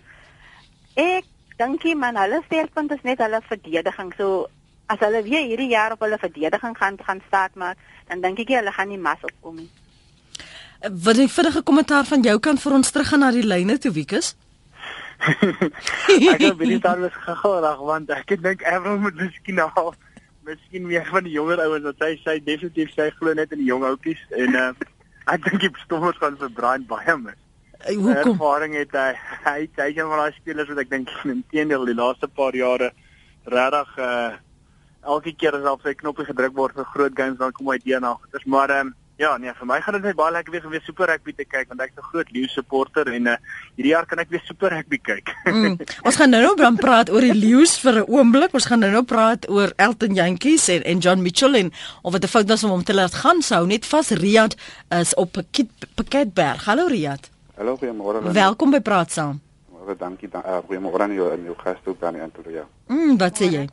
[0.95, 1.25] Ek
[1.57, 4.13] Dankie man, hulle sterkpunt is net hulle verdediging.
[4.17, 4.47] So
[4.87, 8.53] as hulle weer hierdie jaar op hulle verdediging gaan gaan staat maak, dan dink ek
[8.59, 9.69] hulle gaan nie mas opkom nie.
[10.81, 13.91] Wat 'n vinnige kommentaar van jou kant vir ons terug gaan na die lyne toe
[13.91, 14.35] Wiekus.
[16.33, 19.93] ek het baie daar was gehoor want ek dink Avril moet miskien nou
[20.45, 23.71] miskien meer van die jonger ouens wat hy sê definitief sy glo net in die
[23.71, 24.69] jong ouppies en uh,
[25.33, 27.41] ek dink die stommers gaan vir Brian baie mis.
[27.85, 28.33] Hoekom?
[28.33, 29.13] Ervaring het hy
[29.47, 32.91] hy hy is een van daai spelers wat ek dink inteendeel die laaste paar jare
[33.45, 34.35] regtig uh
[35.07, 38.01] elke keer as op sy knoppie gedruk word vir groot games dan kom hy deur
[38.03, 38.17] na.
[38.33, 40.83] Dis maar um, ja, nee, vir my gaan dit net baie lekker wees om weer
[40.85, 43.37] super rugby te kyk want ek's 'n groot Lions supporter en uh
[43.77, 45.31] hierdie jaar kan ek weer super rugby kyk.
[45.53, 48.53] mm, ons gaan nou nou dan praat oor die Lions vir 'n oomblik.
[48.53, 51.71] Ons gaan nou nou praat oor Elton Jantjies en en John Mitchell en
[52.03, 54.55] of dit 'n fout was om hom te laat gaan sou net vas Riyad
[54.89, 55.31] is op
[55.95, 56.65] Paketberg.
[56.65, 57.36] Hallo Riyad.
[57.57, 58.21] Hallo, goeiemôre.
[58.21, 59.39] Welkom by Praat Saam.
[59.73, 62.67] Baie dankie dan uh, goeiemôre aan jou en jou ook dan in Antolia.
[62.85, 63.63] Mm, wat sê jy?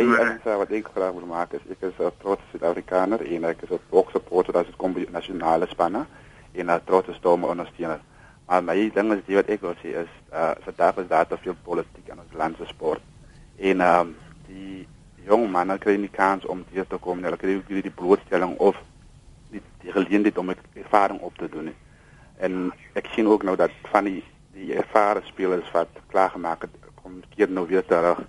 [0.00, 3.66] Is uh, wat ek graag wil maak is ek is 'n trots Suid-Afrikaner en ek
[3.68, 6.06] is boks supporter as dit kom by nasionale spanne
[6.54, 8.00] en 'n trots storm ondersteuner.
[8.48, 11.36] Maar my ding is die wat ek wil sê is uh vandag is daar te
[11.36, 13.02] veel politiek in ons land se sport.
[13.58, 14.16] En ehm um,
[14.48, 14.88] die
[15.28, 17.28] jong manne kry nie kans om hier te kom nie.
[17.28, 18.76] Hulle kry nie die blootstelling of
[19.50, 21.76] die, die geleentheid om ervaring op te doen nie.
[22.44, 24.22] En ek sien ook nou dat van die
[24.54, 28.20] die ervare spelers wat klaar gemaak het kom keer nou weer terug.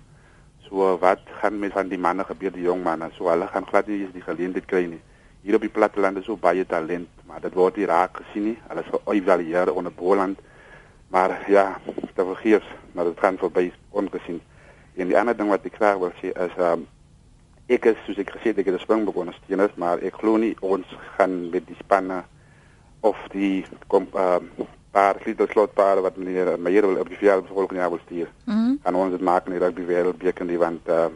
[0.66, 3.12] So wat gaan met van die manne gebeur die jong manne?
[3.14, 5.00] So hulle gaan glad nie die geleentheid kry nie.
[5.46, 8.56] Hier op die platteland is so baie talent, maar dit word nie raak gesien nie.
[8.66, 10.40] Hulle is geëvalueer onder Boland.
[11.14, 14.40] Maar ja, dit vergeefs, maar dit gaan verby ongesien.
[14.96, 16.88] En die ander ding wat ek graag wil sê is um,
[17.70, 20.56] ek is soos ek gesê het ek het 'n springbok ondersteuner, maar ek glo nie
[20.60, 20.86] ons
[21.18, 22.24] gaan met die spanne
[23.00, 24.50] of die kom um,
[24.90, 28.28] paar slot slot paar wat meneer Meyer wil op die veld volgende jaar wil stuur.
[28.44, 28.78] Mm -hmm.
[28.82, 31.06] Kan ons dit maak in die rugby wêreldbeker nie want uh,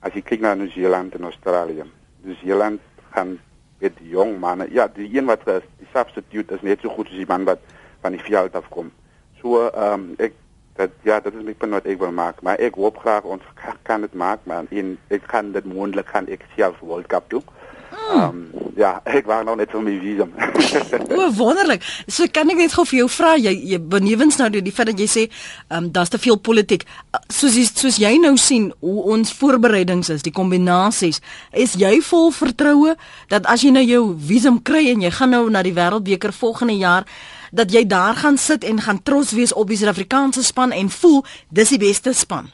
[0.00, 1.84] as jy kyk na Nieu-Seeland en Australië.
[2.22, 3.38] Nieu-Seeland gaan
[3.78, 4.66] met die jong manne.
[4.70, 7.58] Ja, die een wat is, die substitute is net so goed as die man wat
[8.00, 8.92] van die veld af kom.
[9.40, 10.32] So ehm um, ek
[10.80, 13.44] dat ja, dit is my punt wat ek wil maak, maar ek hoop graag ons
[13.82, 17.44] kan dit maak, maar in ek kan dit moontlik kan ek self World Cup doen.
[17.90, 20.30] Ehm um, ja, ek wou nog net vir my visum.
[21.18, 21.82] o, wonderlik.
[22.06, 25.02] So kan ek net gou vir jou vra, jy, jy benewens nou die, feit dat
[25.02, 25.24] jy sê,
[25.68, 26.86] ehm um, daar's te veel politiek.
[27.28, 31.20] Soos jy, soos jy nou sien hoe ons voorbereidings is, die kombinasies,
[31.52, 32.94] is jy vol vertroue
[33.32, 36.78] dat as jy nou jou visum kry en jy gaan nou na die Wêreldbeker volgende
[36.78, 37.08] jaar
[37.50, 41.24] dat jy daar gaan sit en gaan trots wees op die Suid-Afrikaanse span en voel
[41.50, 42.52] dis die beste span.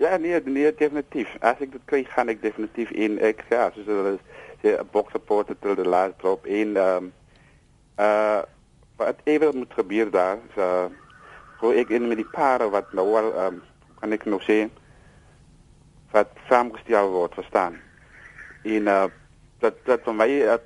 [0.00, 1.28] Ja, nee, nee, definitief.
[1.40, 4.16] As ek dit kry, gaan ek definitief in ek ja, soos hulle
[4.74, 7.12] 'n box supporter till the last drop in ehm um,
[7.98, 8.42] uh
[8.96, 10.90] wat even moet gebeur daar, so
[11.60, 13.62] so ek in met die pare wat nou wel ehm um,
[14.00, 14.68] kan ek nog sê
[16.10, 17.76] wat saamgestel word, verstaan.
[18.62, 19.04] En uh
[19.58, 20.58] dat dat vir my uh,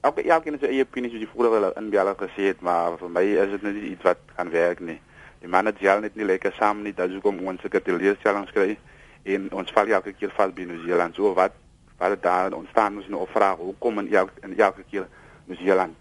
[0.00, 3.24] ook elkeen het sy eie opinie soos die vorige inbeller gesê het, maar vir my
[3.44, 5.00] is dit net iets wat gaan werk nie.
[5.40, 8.76] Die manne gel net nie lekker saam nie, dat hoekom ons seker teleurstellings kry
[9.24, 11.16] en ons val elke keer vas by New Zealand.
[11.18, 11.56] So wat
[11.98, 15.08] wat daar ontstaan ons nou vra hoekom in elke in elke keer
[15.44, 15.94] New Zealand.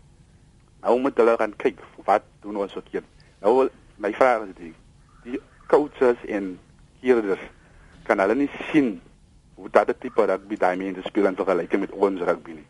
[0.81, 3.05] Nou moet hulle gaan kyk wat doen ons verkeerd.
[3.41, 4.73] Nou my vraag is die
[5.23, 6.55] die coaches en
[7.01, 7.41] kierders
[8.03, 8.99] kan hulle nie sien
[9.55, 12.67] hoe dat die tipe rugby daai mense speel en vergelyk met ons rugby nie.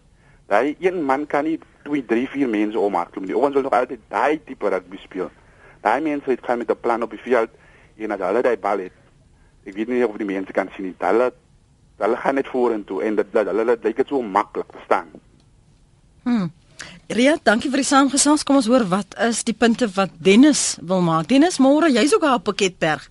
[0.47, 3.37] Daai een man kan nie 2, 3, 4 mense omaak nie.
[3.37, 5.31] Ons wil nog altyd daai tipe rugby speel.
[5.81, 7.49] Daai mense het gaan met 'n plan op die veld
[7.97, 8.93] en as hulle daai bal het.
[9.65, 10.95] Ek weet nie of die mense kan sien nie.
[10.99, 11.33] Hulle
[12.03, 15.09] hulle gaan net vorentoe en dit dat hulle dit lyk dit so maklik verstaan.
[16.23, 16.47] Hm.
[17.07, 18.43] Ria, dankie vir die saamgesels.
[18.43, 21.29] Kom ons hoor wat is die punte wat Dennis wil maak.
[21.29, 23.05] Dennis, môre, jy's ook op Pakketberg.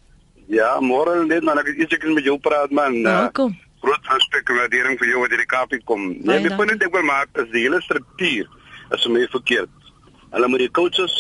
[0.51, 3.01] Ja, môre net maar ek het iets ek met jou praat man.
[3.07, 3.55] Welkom.
[3.55, 6.11] Uh, groot respek en waardering vir jou wat hierdie Kaapie kom.
[6.25, 8.51] Nee, die punt wat ek wil maak is die hele struktuur
[8.95, 9.89] is vir my verkeerd.
[10.35, 11.15] Hulle moet die coaches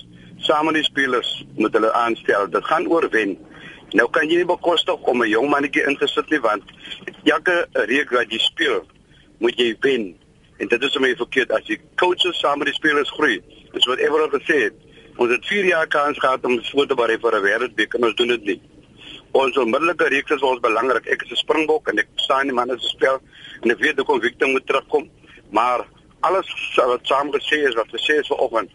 [0.45, 2.49] saam met die spelers moet hulle aanstel.
[2.53, 3.37] Dit gaan oor wen.
[3.95, 6.63] Nou kan jy nie bekostig om 'n jong mannetjie in te sit nie want
[7.25, 8.83] elke reek wat jy speel,
[9.39, 10.15] moet jy wen.
[10.59, 13.41] En dit is vir my verkeerd as jy coaches saam met die spelers groei.
[13.73, 14.75] Dis wat Everal gesê het.
[15.17, 18.29] Ons het 4 jaar kans gehad om voor te berei vir 'n wêreldbeker, ons doen
[18.29, 18.61] dit nie
[19.35, 21.09] ons onmiddellike reeks is ons belangrik.
[21.11, 23.21] Ek is 'n springbok en ek staan die manne se spel
[23.63, 25.11] en ek weet ek kom Victor moet terugkom,
[25.51, 25.87] maar
[26.21, 28.71] alles wat saam gesê is wat gesê is vanoggend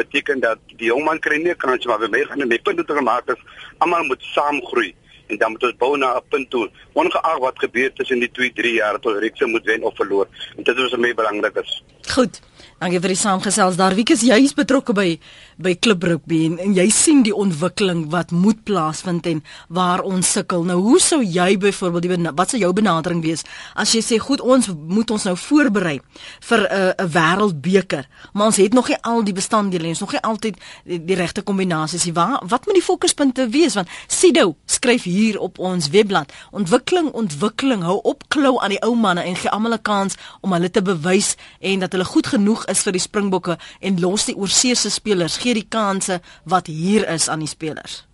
[0.00, 3.30] beteken dat die jong man kry nie kans maar we gaan net punte te maak
[3.34, 3.40] is.
[3.78, 4.94] Almal moet saam groei
[5.30, 8.52] en dan moet ons bou na 'n punt toe ongeag wat gebeur tussen die 2
[8.52, 10.26] 3 jaar tot reeks moet wen of verloor.
[10.56, 11.82] En dit is wat my belangrik is.
[12.14, 12.40] Goed
[12.80, 13.76] Dankie vir die saamgesels.
[13.76, 15.18] Daar wie is jy's betrokke by
[15.60, 20.30] by klub rugby en, en jy sien die ontwikkeling wat moet plaasvind en waar ons
[20.32, 20.64] sukkel.
[20.64, 23.44] Nou hoe sou jy byvoorbeeld wat sou jou benadering wees
[23.74, 26.00] as jy sê goed ons moet ons nou voorberei
[26.48, 30.00] vir 'n uh, 'n wêreldbeker, maar ons het nog nie al die bestanddele en ons
[30.00, 32.14] nog nie altyd die, die regte kombinasies nie.
[32.14, 37.82] Waar wat moet die fokuspunte wees want Sido skryf hier op ons webblad ontwikkeling ontwikkeling
[37.82, 40.82] hou op klou aan die ou manne en gee almal 'n kans om hulle te
[40.82, 45.38] bewys en dat hulle goed genoeg is vir die Springbokke en los die oorseese spelers,
[45.40, 48.04] gee die kansse wat hier is aan die spelers.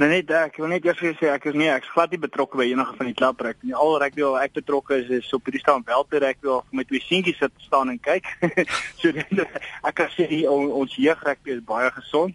[0.00, 2.64] Nee nee, ek wil net eers sê ek is nie ek's glad nie betrokke by
[2.70, 3.74] enige van die klaprek nie.
[3.76, 6.88] Al rugby wat ek betrokke is is op hierdie staan wel te rugby of met
[6.88, 8.26] twee seentjies sit staan en kyk.
[9.00, 9.12] so
[9.88, 12.34] ek kan sê on, ons jeugrugby is baie gesond.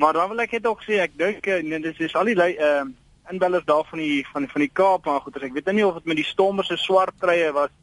[0.00, 2.38] Maar dan wil ek net ook sê ek dink eh, nee dis is al die
[2.38, 2.96] ehm uh,
[3.28, 6.08] inbellers daar van die van van die Kaap maar goed, ek weet nie of dit
[6.08, 7.74] met die stommers se swart treye was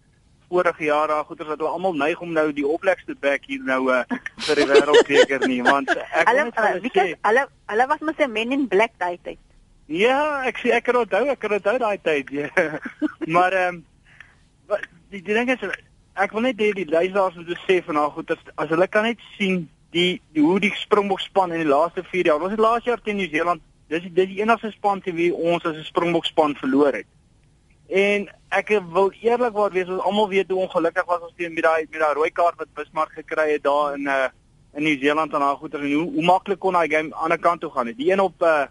[0.50, 3.90] vorige jaar daar goeters dat hulle almal neig om nou die oplegste back hier nou
[3.92, 4.04] uh,
[4.48, 8.20] vir die wêreldbeker nie want ek Hulle uh, hulle because sê hulle hulle was mos
[8.20, 9.40] 'n men in black daai tyd.
[9.88, 12.50] ja ek sê ek kan onthou ek kan onthou daai tyd ja.
[13.36, 13.84] maar ehm
[14.70, 14.80] um,
[15.12, 15.62] die die ding is
[16.16, 19.20] ek wil net hê die luisteraars moet sê van haar goed as, hulle kan net
[19.38, 22.42] sien die, die hoe die Springbok span in die laaste 4 jaar.
[22.44, 25.64] Ons het laas jaar teen Nieu-Seeland, dis die- dis die enigste span teen wie ons
[25.66, 27.08] as 'n Springbok span verloor het.
[27.90, 31.86] En ek wil eerlikwaar wees, ons almal weet hoe ongelukkig was ons teen met daai
[31.92, 34.28] met daai rooi kaart wat Bismarck gekry het daar in uh
[34.76, 37.62] in Nieu-Seeland en daai goeie en hoe, hoe maklik kon daai game aan die kant
[37.62, 37.98] toe gaan het.
[37.98, 38.66] Die een op uh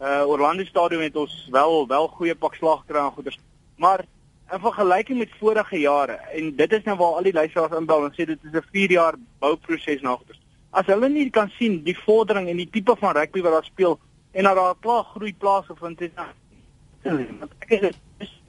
[0.00, 3.38] uh Orlando Stadium het ons wel wel goeie pak slag gekry en goeders.
[3.76, 4.04] Maar
[4.52, 8.12] in vergelyking met vorige jare en dit is nou waar al die luisteraars inbel en
[8.12, 10.40] sê dit is 'n 4 jaar bouproses na goeders.
[10.70, 13.98] As hulle nie kan sien die vordering en die tipe van rugby wat daar speel
[14.32, 16.12] en dat daar klaar groei plaasgevind het.
[16.16, 17.70] dan- Want ek
[18.18, 18.39] is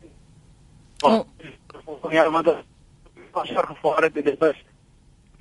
[1.02, 1.26] Oh.
[2.12, 2.56] ja, want dit
[3.32, 4.56] was gevaar het dit was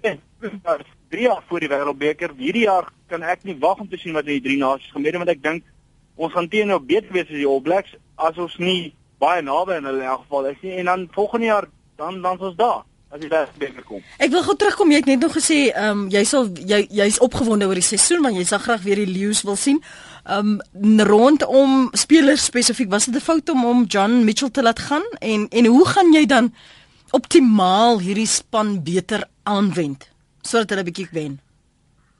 [0.00, 0.20] en
[0.62, 2.30] maar 3 jaar voor die wêreldbeker.
[2.36, 5.18] Hierdie jaar kan ek nie wag om te sien wat in die drie nasies gebeur
[5.20, 5.66] want ek dink
[6.20, 9.80] ons gaan teen nou beter wees as die All Blacks as ons nie baie naby
[9.80, 11.68] in hulle in elk geval is nie en dan volgende jaar
[12.00, 14.04] dan dan is ons daar as die wêreldbeker kom.
[14.22, 14.92] Ek wil gou terugkom.
[14.94, 18.22] Jy het net nog gesê, ehm um, jy sal jy jy's opgewonde oor die seisoen
[18.22, 19.82] want jy sal graag weer die Lions wil sien.
[20.28, 20.60] Um,
[21.00, 25.48] rondom spelers spesifiek, was dit 'n fout om om John Mitchell te laat gaan en
[25.48, 26.54] en hoe gaan jy dan
[27.10, 30.08] optimaal hierdie span beter aanwend
[30.42, 31.40] sodat hulle bietjie wen?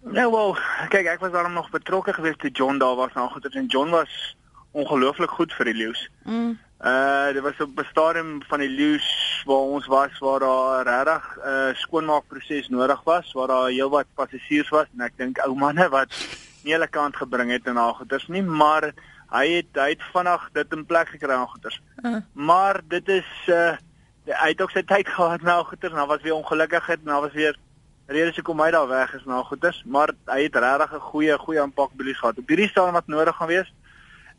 [0.01, 0.57] Nou wel,
[0.89, 3.91] kyk ek was daarom nog betrokke geweest toe John daar was nou goed en John
[3.91, 4.37] was
[4.73, 6.09] ongelooflik goed vir die Lions.
[6.25, 6.59] Mm.
[6.81, 11.37] Uh dit was op 'n stadium van die Lions waar ons was waar daar regtig
[11.37, 15.89] 'n uh, skoonmaakproses nodig was, waar daar heelwat passasiers was en ek dink ou manne
[15.89, 16.09] wat
[16.65, 18.91] nie hulle kant gebring het en al goeders nie, maar
[19.31, 21.81] hy het hy het vinnig dit in plek gekry aan goeders.
[22.03, 22.21] Uh.
[22.33, 23.73] Maar dit is uh
[24.31, 27.57] hy het ook sy tyd gehad na goeders, nou was weer ongelukkigheid, nou was weer
[28.11, 31.61] redes hoekom hy daar weg is na goeders, maar hy het regtig 'n goeie goeie
[31.61, 32.39] aanpak bilies gehad.
[32.39, 33.73] Op hierdie stadium wat nodig gaan wees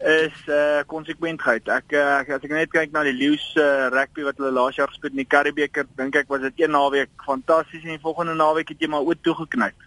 [0.01, 1.67] is uh konsekwentheid.
[1.69, 4.89] Ek uh, as ek net kyk na die Lions uh, rugby wat hulle laas jaar
[4.89, 8.33] gespeel het in die Karibeker, dink ek was dit een naweek fantasties en die volgende
[8.33, 9.77] naweek het jy maar oop toegeknyp.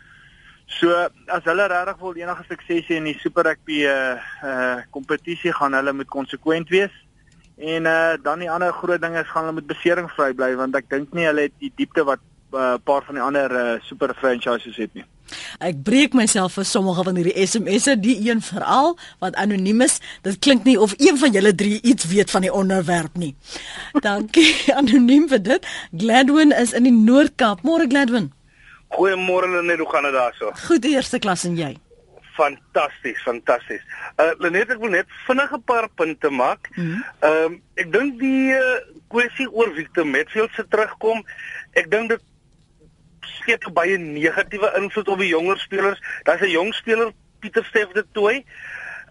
[0.67, 0.91] So
[1.29, 5.77] as hulle regtig wil enige sukses hê in die Super Rugby uh uh kompetisie gaan
[5.77, 6.95] hulle moet konsekwent wees.
[7.57, 10.89] En uh dan die ander groot ding is gaan hulle met beseringvry bly want ek
[10.91, 12.21] dink nie hulle het die diepte wat
[12.55, 15.05] 'n uh, paar van die ander uh, super franchises het nie.
[15.59, 19.99] Ek breek myself vir sommige van hierdie SMS'e, die een veral wat anoniem is.
[20.23, 23.35] Dit klink nie of een van julle drie iets weet van die onderwerp nie.
[24.05, 25.67] Dankie anoniem vir dit.
[25.97, 27.65] Gladwin is in die Noord-Kaap.
[27.67, 28.33] Môre Gladwin.
[28.95, 30.53] Goeiemôre Lenet, hoe gaan dit daarso?
[30.67, 31.73] Goed eerste klas en jy.
[32.35, 33.83] Fantasties, fantasties.
[34.19, 36.69] Uh Lenet, ek wil net vinnig 'n paar punte maak.
[36.77, 37.03] Ehm Mhm.
[37.31, 38.79] um, ek dink die uh,
[39.09, 41.25] kwessie oor Victor Matfield se terugkom,
[41.75, 42.23] ek dink dit
[43.41, 46.01] skep baie negatiewe invloed op die jonger spelers.
[46.25, 48.45] Daar's 'n jong speler, Pieter Steff de Tooi.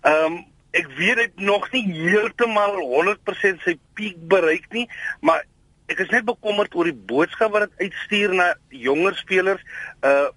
[0.03, 4.89] Ehm um, ek weet dit nog nie heeltemal 100% sy piek bereik nie,
[5.21, 5.45] maar
[5.91, 9.61] ek is net bekommerd oor die boodskap wat dit uitstuur na jonger spelers.
[10.01, 10.31] Uh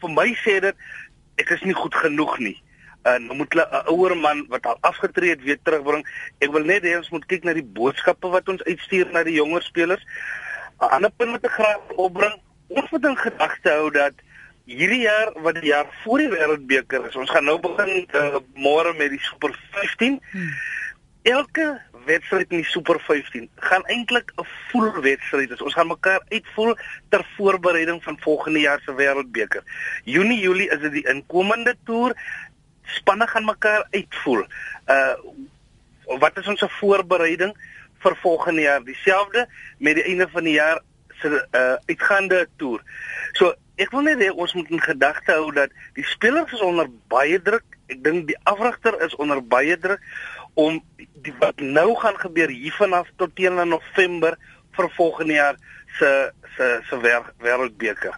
[0.00, 0.76] vir my sê dit
[1.40, 2.56] ek is nie goed genoeg nie.
[3.04, 6.06] Uh nou moet hulle 'n ouer man wat al afgetree het weer terugbring.
[6.40, 9.36] Ek wil net hê ons moet kyk na die boodskappe wat ons uitstuur na die
[9.36, 10.04] jonger spelers.
[10.80, 14.14] 'n Ander punt wat ek graag opbring, ons moet in gedagte hou dat
[14.64, 18.94] hierdie jaar wat die jaar voor die wêreldbeker is, ons gaan nou begin uh, môre
[18.98, 20.20] met die Super 15.
[20.30, 20.52] Hmm.
[21.22, 25.62] Elke wedstryd in die Super 15 gaan eintlik 'n voelwedstryd wees.
[25.62, 26.76] Ons gaan mekaar uitvoel
[27.08, 29.62] ter voorbereiding van volgende jaar se wêreldbeker.
[30.04, 32.16] Junie, Julie is dit die inkomende toer.
[32.84, 34.46] Spanne gaan mekaar uitvoel.
[34.86, 35.14] Uh
[36.18, 37.54] wat is ons voorbereiding
[37.98, 38.84] vir volgende jaar?
[38.84, 40.80] Dieselfde met die einde van die jaar
[41.20, 42.82] se uh uitgaande toer.
[43.32, 46.88] So ek wil net hê ons moet in gedagte hou dat die spelers is onder
[47.08, 47.64] baie druk.
[47.86, 50.00] Ek dink die afrigter is onder baie druk
[50.60, 50.80] om
[51.24, 54.36] die wat nou gaan gebeur hiervanaf tot teen November
[54.76, 55.56] vir volgende jaar
[55.98, 56.10] se
[56.56, 57.00] se se
[57.38, 58.16] wêreldbeker.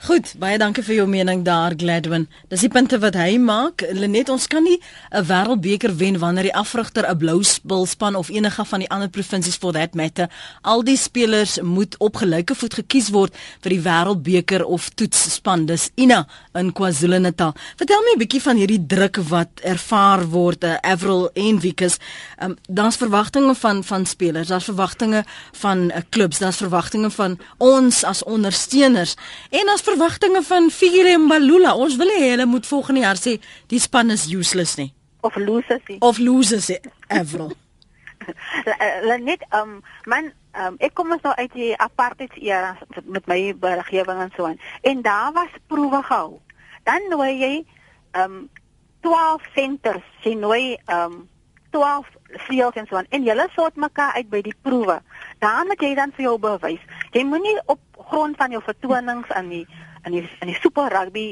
[0.00, 2.22] Goed, baie dankie vir jou mening daar Gladwin.
[2.48, 3.82] Dis die punte wat hy maak.
[3.92, 4.80] Lenet, ons kan nie
[5.12, 9.56] 'n wêreldbeker wen wanneer die afrigter 'n blou spulspan of enige van die ander provinsies
[9.56, 10.30] for that matter.
[10.62, 15.66] Al die spelers moet op gelyke voet gekies word vir die wêreldbeker of toetsspan.
[15.66, 17.52] Dis Ina in KwaZulu-Natal.
[17.76, 21.98] Vertel my 'n bietjie van hierdie druk wat ervaar word, uh, Avril en Wikus.
[22.42, 28.04] Um, daar's verwagtinge van van spelers, daar's verwagtinge van uh, klubs, daar's verwagtinge van ons
[28.04, 29.14] as ondersteuners.
[29.50, 31.74] En as verwagtinge van Figile Mbalula.
[31.74, 33.38] Ons wil hê hulle moet volgende jaar sê
[33.72, 35.98] die span is useless nie Of losers nie.
[36.00, 37.50] of losers sê Avril.
[39.30, 44.22] net um man um ek kom ons nou uit die apartheid era met my beriggewing
[44.22, 44.60] en so aan.
[44.82, 46.38] En daar was proewe gehou.
[46.84, 47.52] Dan nooi jy
[48.22, 48.48] um
[49.00, 51.24] 12 centers, jy nooi um
[51.70, 52.06] 12
[52.46, 53.10] fields en so aan.
[53.10, 55.00] En julle sort mekaar uit by die proewe.
[55.38, 56.82] Dan moet jy dan vir jou bewys.
[57.14, 59.66] Jy moenie op grond van jou vertonings aan die
[60.04, 61.24] in die in die super rugby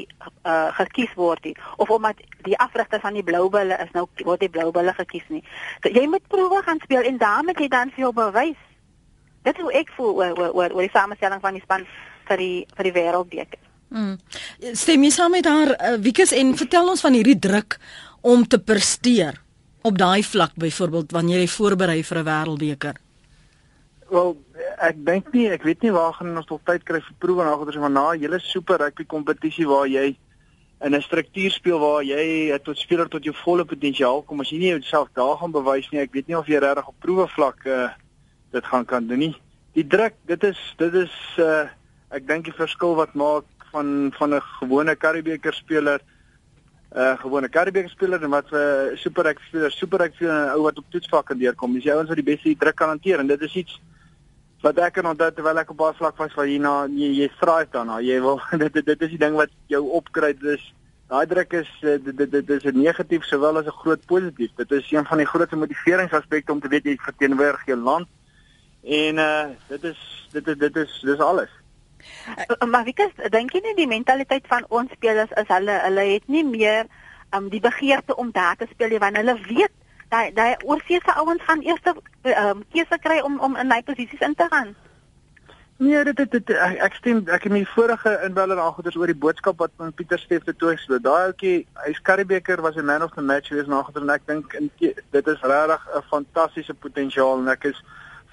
[0.45, 4.51] uh, gekies word nie of omdat die afrigter van die Bloubulle is nou word die
[4.53, 5.41] Bloubulle gekies nie.
[5.81, 8.59] So, jy moet proewe gaan speel en daarmee jy dan vir jou bewys.
[9.47, 11.87] Dit is hoe ek voel oor oor oor, oor die samestelling van die span
[12.29, 13.61] vir die vir die wêreldbeker.
[13.89, 14.15] Mm.
[14.77, 17.79] Stem jy saam met haar uh, Wikus en vertel ons van hierdie druk
[18.21, 19.39] om te presteer
[19.81, 22.95] op daai vlak byvoorbeeld wanneer jy voorberei vir 'n wêreldbeker?
[24.09, 24.37] Wel,
[24.77, 27.51] ek dink nie, ek weet nie waar gaan ons tot tyd kry vir proewe en
[27.51, 30.17] agter van na 'n hele super rugby kompetisie waar jy
[30.81, 34.39] in 'n struktuur speel waar jy tot speler tot jou volle potensiaal kom.
[34.39, 36.95] As jy nie jouself daar gaan bewys nie, ek weet nie of jy regtig op
[36.99, 37.89] proewe vlak uh,
[38.51, 39.35] dit gaan kan doen nie.
[39.73, 41.67] Die druk, dit is dit is uh,
[42.09, 46.01] ek dink die verskil wat maak van van 'n gewone Karibeker speler
[46.89, 50.49] 'n uh, gewone Karibeker speler en wat 'n uh, super rugby speler, super rugby 'n
[50.55, 51.73] ou wat op toetsvlak kan deurkom.
[51.73, 53.79] Dis die ouens wat die beste druk kan hanteer en dit is iets
[54.61, 57.29] wat ek kan onthou terwyl ek op baie vlak was waar jy na jy, jy
[57.35, 57.99] strive daarna.
[58.01, 60.33] Jy wil dit, dit is die ding wat jou opkry.
[60.33, 60.73] Dis
[61.07, 64.51] daai druk is eh, dit dit, dit is 'n negatief sowel as 'n groot positief.
[64.55, 68.07] Dit is een van die grootste motiveringsaspekte om te weet jy verteenwoordig jou land.
[68.83, 71.49] En uh dit is dit is dit is dis alles
[72.67, 76.27] maar wie kens dink jy nie die mentaliteit van ons spelers is hulle hulle het
[76.27, 76.85] nie meer
[77.35, 79.73] um, die begeerte om daar te speel nie want hulle weet
[80.09, 84.35] daai daai oorseese ouens gaan eers um, keuse kry om om in daai posisies in
[84.35, 84.75] te gaan.
[85.79, 89.21] Nee, dit dit, dit ek, ek stem ek het my vorige inbeller aangoeders oor die
[89.25, 90.97] boodskap wat van Pieter Steef te toe gesê.
[90.99, 91.53] Daai ouetjie,
[91.85, 94.57] hy's Karibeker was 'n man of the match wees nageter en ek dink
[95.11, 97.79] dit is regtig 'n fantastiese potensiaal en ek is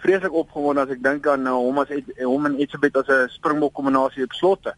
[0.07, 1.91] vreeslik opgewonde as ek dink aan nou hom as
[2.23, 4.75] hom en Etzebeth as 'n springbok kombinasie op slotte.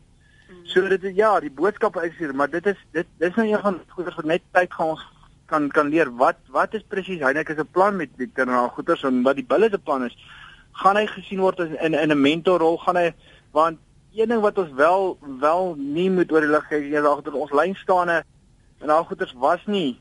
[0.49, 0.65] Hmm.
[0.65, 3.61] So dit is ja, die boodskap is hier, maar dit is dit dis nou een
[3.61, 5.05] van goeders wat net tyd gaan ons
[5.47, 9.23] kan kan leer wat wat is presies Heineken se plan met en al goeters en
[9.23, 10.17] wat die bulle se plan is.
[10.73, 13.13] Gaan hy gesien word in in, in 'n mentorrol gaan hy
[13.53, 13.79] want
[14.15, 17.53] een ding wat ons wel wel nie moet oor die lig gee is agter ons
[17.53, 18.25] lynstaande
[18.81, 20.01] en al goeters was nie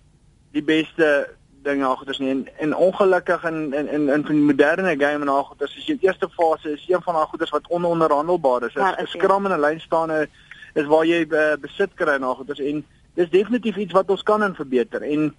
[0.51, 1.29] die beste
[1.67, 2.29] dinge al goeters nie.
[2.33, 5.97] En, en ongelukkig in in in in die moderne game en al goeters is die
[6.01, 8.75] eerste fase is een van daai goeters wat ononderhandelbaar is.
[8.75, 10.29] 'n Skram en 'n lynstaande
[10.73, 14.23] is waar jy uh, besit kry en al goeters en dis definitief iets wat ons
[14.23, 15.01] kan en verbeter.
[15.01, 15.35] En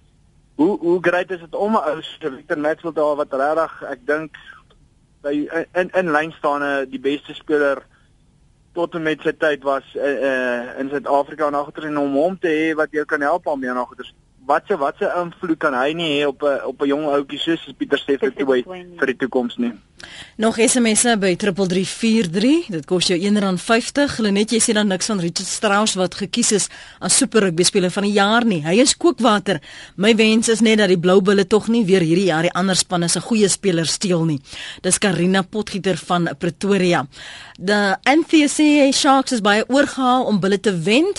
[0.55, 3.99] hoe hoe great is dit om 'n ou se Victor Maxwell daar wat regtig ek
[4.05, 4.35] dink
[5.21, 7.83] by in in lyn staan die beste speler
[8.73, 12.37] tot en met sy tyd was uh, uh, in Suid-Afrika en agter en om hom
[12.39, 13.85] te hê wat jou kan help om meer na
[14.49, 17.39] wat se wat se invloed kan hy nie hê op 'n op 'n jong ouetjie
[17.39, 18.63] soos Pieter Steffen toe
[18.99, 19.73] vir die toekoms nie.
[20.39, 22.69] Nog SMS'e by 3343.
[22.71, 24.19] Dit kos jou R1.50.
[24.23, 26.67] Lenet jy sê dan niks van Richard Strauss wat gekies is
[27.03, 28.61] as super rugby speler van die jaar nie.
[28.63, 29.59] Hy is kookwater.
[29.99, 32.77] My wens is net dat die Blou Bulle tog nie weer hierdie jaar die ander
[32.79, 34.39] spanne se goeie spelers steel nie.
[34.85, 37.03] Dis Karina Potgieter van Pretoria.
[37.59, 37.75] Die
[38.07, 41.11] NCSA Sharks is baie oorgehaal om Bulle te wen,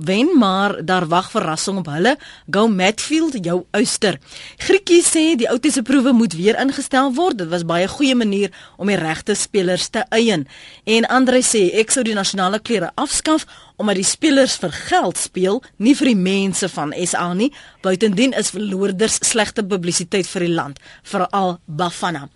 [0.00, 2.16] wen maar daar wag verrassing op hulle.
[2.48, 4.16] Go Matfield, jou uister.
[4.56, 7.42] Griekie sê die outiese proewe moet weer ingestel word.
[7.42, 10.46] Dit was baie goeie manier om die regte spelers te eien.
[10.86, 13.46] En Andre sê ek sou die nasionale klere afskaf
[13.82, 17.50] omdat die spelers vir geld speel, nie vir die mense van SA nie.
[17.82, 22.28] Buitendien is verloorders slegte publisiteit vir die land, veral Bafana.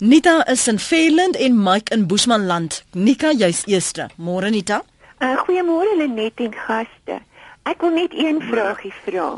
[0.00, 2.82] Nita is in Veld en Mike in Boesmanland.
[2.94, 4.08] Nika, jy's eerste.
[4.16, 4.80] Môre Nita.
[5.20, 7.20] Uh, Goeiemôre Lenet en gaste.
[7.68, 9.28] Ek wil net een vragie vra.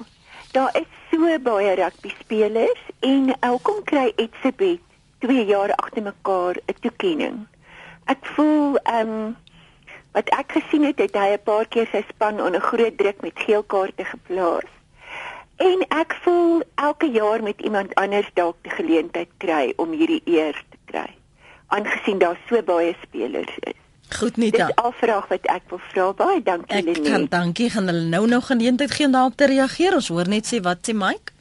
[0.54, 4.85] Daar is so baie rugby spelers en elkom kry Etsebet
[5.26, 7.46] 2 jaar agter mekaar 'n toekenning.
[8.06, 9.36] Ek voel ehm um,
[10.16, 13.44] wat ek gesien het, het hy 'n paar keer sy span onder groot druk met
[13.46, 14.70] geel kaarte geplaas.
[15.56, 20.56] En ek voel elke jaar met iemand anders dalk die geleentheid kry om hierdie eer
[20.70, 21.10] te kry,
[21.66, 23.80] aangesien daar so baie spelers is.
[24.18, 24.66] Goed nie dan.
[24.66, 26.12] Dis afvraag wat ek wil vra.
[26.12, 27.00] Baie dankie Lenet.
[27.00, 29.96] Ek kan dankie gaan hulle nou nou geleentheid gee om daarop te reageer.
[29.98, 31.34] Ons hoor net sê wat sê Mike?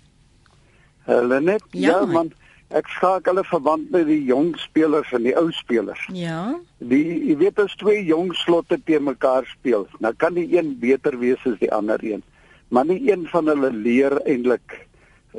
[1.05, 2.31] Hulle net ja, ja man.
[2.75, 6.01] Ek skakel hulle verband met die jong spelers en die ou spelers.
[6.11, 6.57] Ja.
[6.83, 11.15] Die jy weet as twee jong slotte te mekaar speel, dan kan die een beter
[11.21, 12.23] wees as die ander een.
[12.67, 14.81] Maar nie een van hulle leer eintlik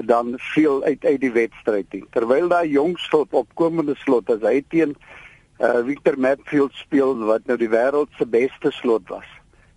[0.09, 2.05] dan veel uit uit die wedstryd nie.
[2.16, 4.95] Terwyl daai jong slot opkomende slot as hy teen
[5.61, 9.28] uh, Victor Matfield speel wat nou die wêreld se beste slot was.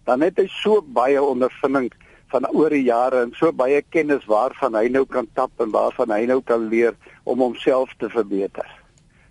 [0.07, 1.91] Dan het hy so baie ondervinding
[2.32, 6.12] van oor die jare en so baie kennis waarvan hy nou kan tap en waarvan
[6.14, 8.68] hy nou kan leer om homself te verbeter.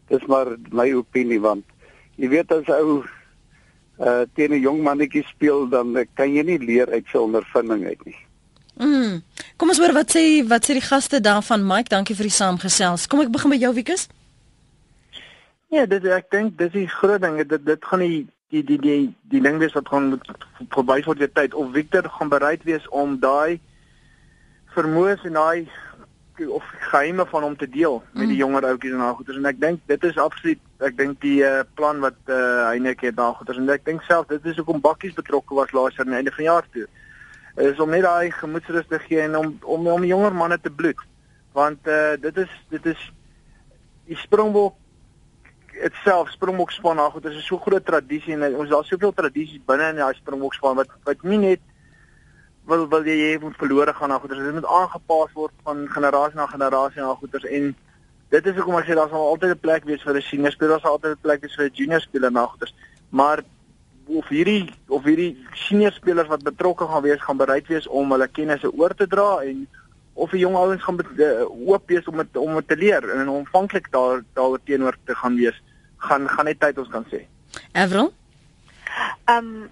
[0.08, 1.64] Dis maar my opinie want
[2.18, 3.04] jy weet as ou
[3.98, 8.04] uh teen 'n jong mannetjie speel dan kan jy nie leer uit sy ondervinding uit
[8.06, 8.18] nie.
[8.78, 9.22] Mm.
[9.56, 13.06] Kom ons hoor wat sê wat sê die gaste daarvan Mike, dankie vir die saamgesels.
[13.06, 14.08] Kom ek begin by jou Wikus?
[15.68, 19.14] Ja, dit ek dink dis die groot ding dit dit gaan die die die die
[19.28, 20.14] die ding wees wat gaan
[20.74, 21.54] verby vir die tyd.
[21.54, 23.60] Of Victor gaan bereid wees om daai
[24.76, 25.68] vermoëns en daai
[26.46, 28.42] of geheime van hom te deel met die mm.
[28.44, 31.64] jonger ouetjies en daai goeters en ek dink dit is absoluut ek dink die uh,
[31.74, 35.16] plan wat uh, Heinek het daai goeters en ek dink self dit is hoekom bakkies
[35.18, 36.86] betrokke was laas jaar aan die einde van die jaar toe.
[37.58, 41.00] Is om net daai gemoedsrus te gee en om om om jonger manne te bloed.
[41.58, 43.00] Want uh, dit is dit is
[44.06, 44.78] die Springbok
[45.84, 49.90] itself Springbok span ag dit is so groot tradisie en ons daar soveel tradisies binne
[49.92, 51.60] in daai Springbok span wat wat nie net
[52.68, 54.40] wil wil jy jy moet verlore gaan na goeders.
[54.44, 57.70] Dit moet aangepas word van generasie na generasie na goeders en
[58.34, 60.76] dit is hoekom ek sê daar sal altyd 'n plek wees vir 'n senior speler,
[60.76, 62.74] daar sal altyd 'n plek wees vir 'n junior speler na goeders.
[63.10, 63.42] Maar
[64.08, 68.28] of hierdie of hierdie senior spelers wat betrokke gaan wees gaan bereid wees om hulle
[68.28, 69.66] kennis oor te dra en
[70.14, 73.28] of die jong ouens gaan uh, oop wees om het, om het te leer en
[73.28, 75.60] ontvanklik daar daaroor teenoor te gaan wees
[75.98, 77.24] gaan gaan net tyd ons kan sê.
[77.72, 78.12] Avril?
[79.28, 79.70] Ehm um,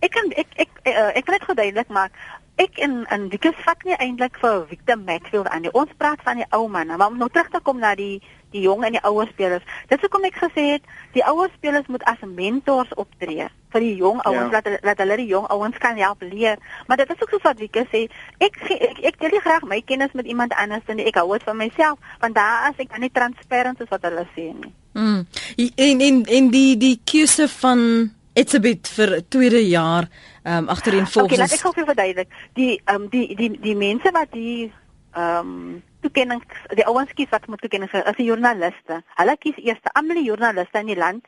[0.00, 2.12] ek kan ek ek ek, uh, ek kan dit geduidelik maak.
[2.60, 5.72] Ek en en Wieke vat nie eintlik vir Victor Matfield aan nie.
[5.72, 8.64] Ons praat van die ou manne, maar om nou terug te kom na die die
[8.64, 9.64] jong en die ouer spelers.
[9.88, 13.94] Dit is hoekom ek gesê het die ouer spelers moet as mentors optree vir die
[14.00, 14.60] jong ouens ja.
[14.60, 16.58] dat dat hulle die jong ouens kan help leer.
[16.86, 18.06] Maar dit is ook so wat Wieke sê.
[18.42, 21.06] Ek ek ek deel nie graag my kennis met iemand anders nie.
[21.06, 24.26] Ek hou dit vir myself want daar as ek dan nie transparant is wat hulle
[24.34, 24.74] sê nie.
[24.92, 25.26] Mm.
[25.74, 30.08] En en en die die keuse van Etsebit vir tweede jaar
[30.42, 31.32] ehm um, agtereen volgens.
[31.32, 32.34] Okay, laat ek gou vir verduidelik.
[32.54, 34.72] Die ehm um, die die die mense wat die
[35.12, 36.42] ehm um, toekenning
[36.78, 39.00] die ouens kies wat moet toekenning is die joernaliste.
[39.18, 41.26] Hulle kies eers almal die joernaliste in die land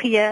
[0.00, 0.24] gee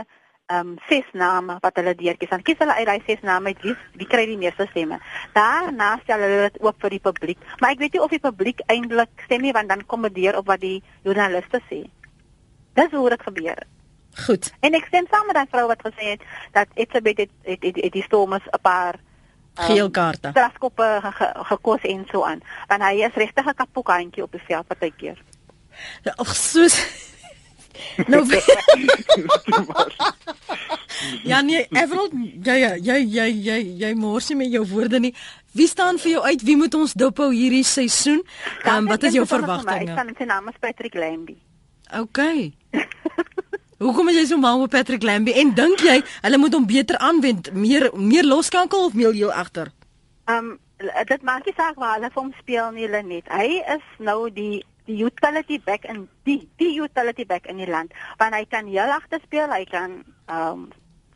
[0.49, 2.31] ehm um, ses name wat hulle deurkies.
[2.33, 4.99] Dan kies hulle uit daai ses name wie wie kry die meeste stemme.
[5.37, 7.39] Daarna stel hulle dit oop vir die publiek.
[7.61, 10.41] Maar ek weet nie of die publiek eintlik stem nie want dan kom dit deur
[10.41, 11.85] op wat die joernaliste sê.
[12.79, 13.67] Dis hoe dit gebeur.
[14.27, 14.53] Goed.
[14.67, 16.23] En ek stem saam met daai vrou wat gesê het
[16.57, 20.33] dat Etsebet het het, het, het die Stormers 'n paar um, geel kaarte.
[20.35, 22.41] Strafkoppe ge, ge, gekos en so aan.
[22.67, 25.23] Want hy is regtig 'n kapokantjie op die veld partykeer.
[26.03, 26.83] Ja, ag soos
[28.11, 28.27] Nou
[31.23, 32.13] Ja nee, Everald,
[32.43, 35.15] ja ja, jy jy jy jy mors nie met jou woorde nie.
[35.55, 36.43] Wie staan vir jou uit?
[36.43, 38.23] Wie moet ons dop hou hierdie seisoen?
[38.65, 39.93] Ehm um, wat is jou verwagtinge?
[39.93, 41.39] Ek staan met sy naam is Patrick Lambie.
[42.01, 42.19] OK.
[43.83, 46.99] Hoekom is jy so mal met Patrick Lambie en dink jy hulle moet hom beter
[46.99, 49.71] aanwend, meer meer loskankel of meer heel agter?
[50.27, 53.31] Ehm um, dit maak nie saak waar hulle hom speel nie, hulle net.
[53.31, 57.95] Hy is nou die die utility back in die die utility back in die land.
[58.19, 60.69] Want hy kan heel agter speel, hy kan ehm um,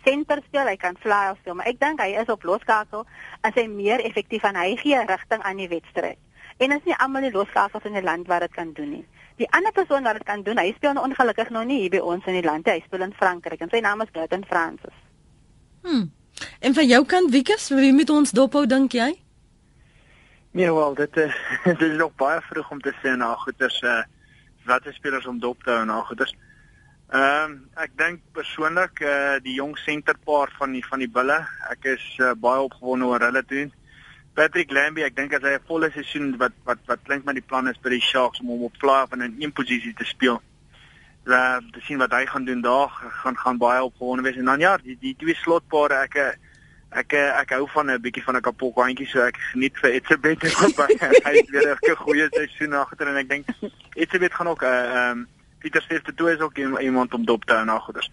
[0.02, 3.04] center speel, hy kan fly speel, maar ek dink hy is op loskakel
[3.46, 6.18] as hy meer effektief aan hy gee rigting aan die wedstryd.
[6.58, 9.04] En is nie almal die loskakels in die land wat dit kan doen nie.
[9.40, 12.02] Die ander persoon wat dit kan doen, hy speel nou ongelukkig nou nie hier by
[12.14, 12.78] ons in die land nie.
[12.78, 14.96] Hy speel in Frankryk en sy naam is Gautin Francis.
[15.82, 16.06] Hm.
[16.60, 19.10] En van jou kant, Wikus, wie moet ons dophou dink jy?
[20.52, 24.02] Nee, wel, dit uh, dit is nog baie vroeg om te sê na goeters uh
[24.62, 26.34] wat is spelers om dop te hou na goeters.
[27.12, 31.40] Ehm um, ek dink persoonlik uh die jong senterpaar van die van die bulle,
[31.72, 33.64] ek is uh, baie opgewonde oor hulle toe.
[34.34, 37.44] Patrick Lambie, ek dink as hy 'n volle seisoen wat wat wat klink met die
[37.44, 40.40] plan is by die Sharks om hom op of in 'n een posisie te speel.
[41.26, 44.58] Ja, te sien wat hy gaan doen daar, gaan gaan baie opgewonde wees en dan
[44.58, 46.38] ja, die die twee slotpare ek
[46.90, 50.44] ek ek hou van 'n bietjie van 'n kapok handjie so ek geniet vir Etsebet
[50.64, 50.96] ook baie.
[50.98, 53.46] hy het weer 'n goeie seisoen agter en ek dink
[53.94, 55.28] Etsebet gaan ook 'n uh, ehm um,
[55.58, 58.10] Pieter Steef toe is ook iemand om dop te hou na goeders.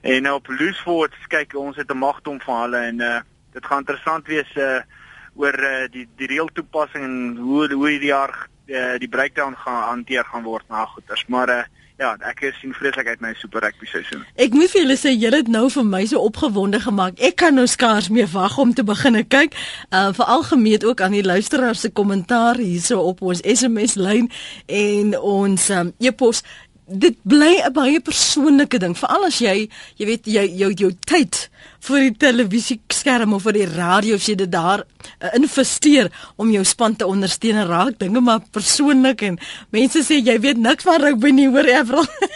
[0.00, 3.20] En op Loosefort kyk ons het 'n magdom van hulle en uh,
[3.52, 4.82] dit gaan interessant wees uh
[5.36, 8.34] oor uh, die die reël toepassing en hoe hoe hierdie jaar
[8.66, 11.24] uh, die breakdown gaan hanteer gaan word na goeters.
[11.26, 11.62] Maar uh,
[12.02, 14.24] ja, ek sien vreeslik uit my super rugby seisoen.
[14.40, 17.20] Ek moet vir julle sê julle het nou vir my so opgewonde gemaak.
[17.22, 19.56] Ek kan nou skaars meer wag om te begin kyk.
[19.92, 24.30] Uh veral gemeet ook aan die luisteraars se kommentaar hierso op ons SMS lyn
[24.66, 26.42] en ons um, e-pos
[26.86, 28.96] dit bly 'n baie persoonlike ding.
[28.98, 31.48] Veral as jy jy weet jy jou jou tyd
[31.82, 36.50] vir die televisie skerm of vir die radio as jy dit daar uh, investeer om
[36.50, 39.38] jou span te ondersteun en raak dinge maar persoonlik en
[39.74, 42.06] mense sê jy weet niks van rugby nie hoor Avril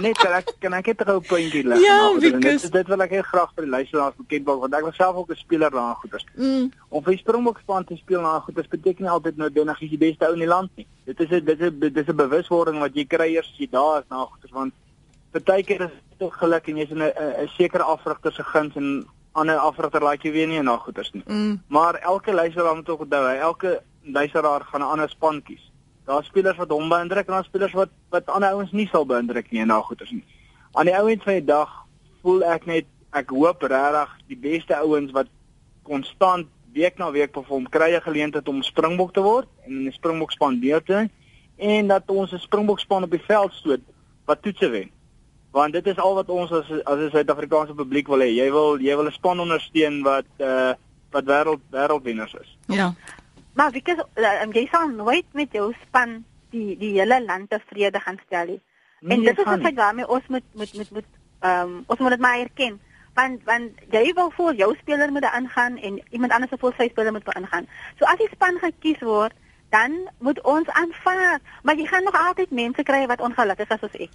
[0.00, 1.80] net kan ek kan ek net 'n puntjie leg.
[1.80, 4.96] Ja, dit, dit wil ek heel graag vir die luisteraars bekend maak want ek was
[4.96, 6.26] self ook 'n speler daar goeters.
[6.34, 6.70] Mm.
[6.88, 10.26] Om vir die Springbokspan te speel na goeters beteken nie altyd noodwendig jy's die beste
[10.26, 10.86] ou in die land nie.
[11.04, 13.58] Dit is 'n dit is 'n dit is 'n bewuswording wat jy kry eers as
[13.58, 14.72] jy daar is na goeters want
[15.32, 19.56] partykeer is dit tog geluk en jy's in 'n sekere afrigter se guns en ander
[19.56, 21.22] afrigter laat jy weer nie na goeters nie.
[21.26, 21.62] Mm.
[21.68, 25.65] Maar elke luisteraar moet ook onthou, elke luisteraar gaan 'n ander span kies.
[26.06, 29.50] Daar's spelers wat hom beïndruk en daar's spelers wat wat ander ouens nie sal beïndruk
[29.50, 30.24] nie en na goeters nie.
[30.72, 31.72] Aan die ou end van die dag
[32.22, 32.86] voel ek net
[33.16, 35.30] ek hoop regtig die beste ouens wat
[35.82, 39.98] konstant week na week perform kry 'n geleentheid om Springbok te word en in die
[39.98, 41.10] Springbok span deel te neem
[41.56, 43.80] en dat ons 'n Springbok span op die veld stoot
[44.24, 44.90] wat toetse wen.
[45.50, 48.30] Want dit is al wat ons as as 'n Suid-Afrikaanse publiek wil hê.
[48.34, 50.74] Jy wil jy wil 'n span ondersteun wat uh
[51.10, 52.56] wat wêreld wêreldwenners is.
[52.66, 52.94] Ja.
[53.56, 56.18] Maar wie kes uh, jy sal nooit met jou span
[56.52, 58.60] die die hele land tevrede gaan stel nie.
[59.00, 61.08] Nee, en dit is wat daarmee ons moet moet moet moet
[61.40, 62.76] ehm um, ons moet dit maar erken.
[63.16, 66.88] Want want jy wil voor jou speler moet ingaan en iemand anders se voor sy
[66.92, 67.68] speler moet ingaan.
[67.98, 69.32] So as die span gekies word,
[69.70, 73.96] dan moet ons aanvaar, maar jy gaan nog altyd mense kry wat ongelukkig is soos
[73.98, 74.10] ek.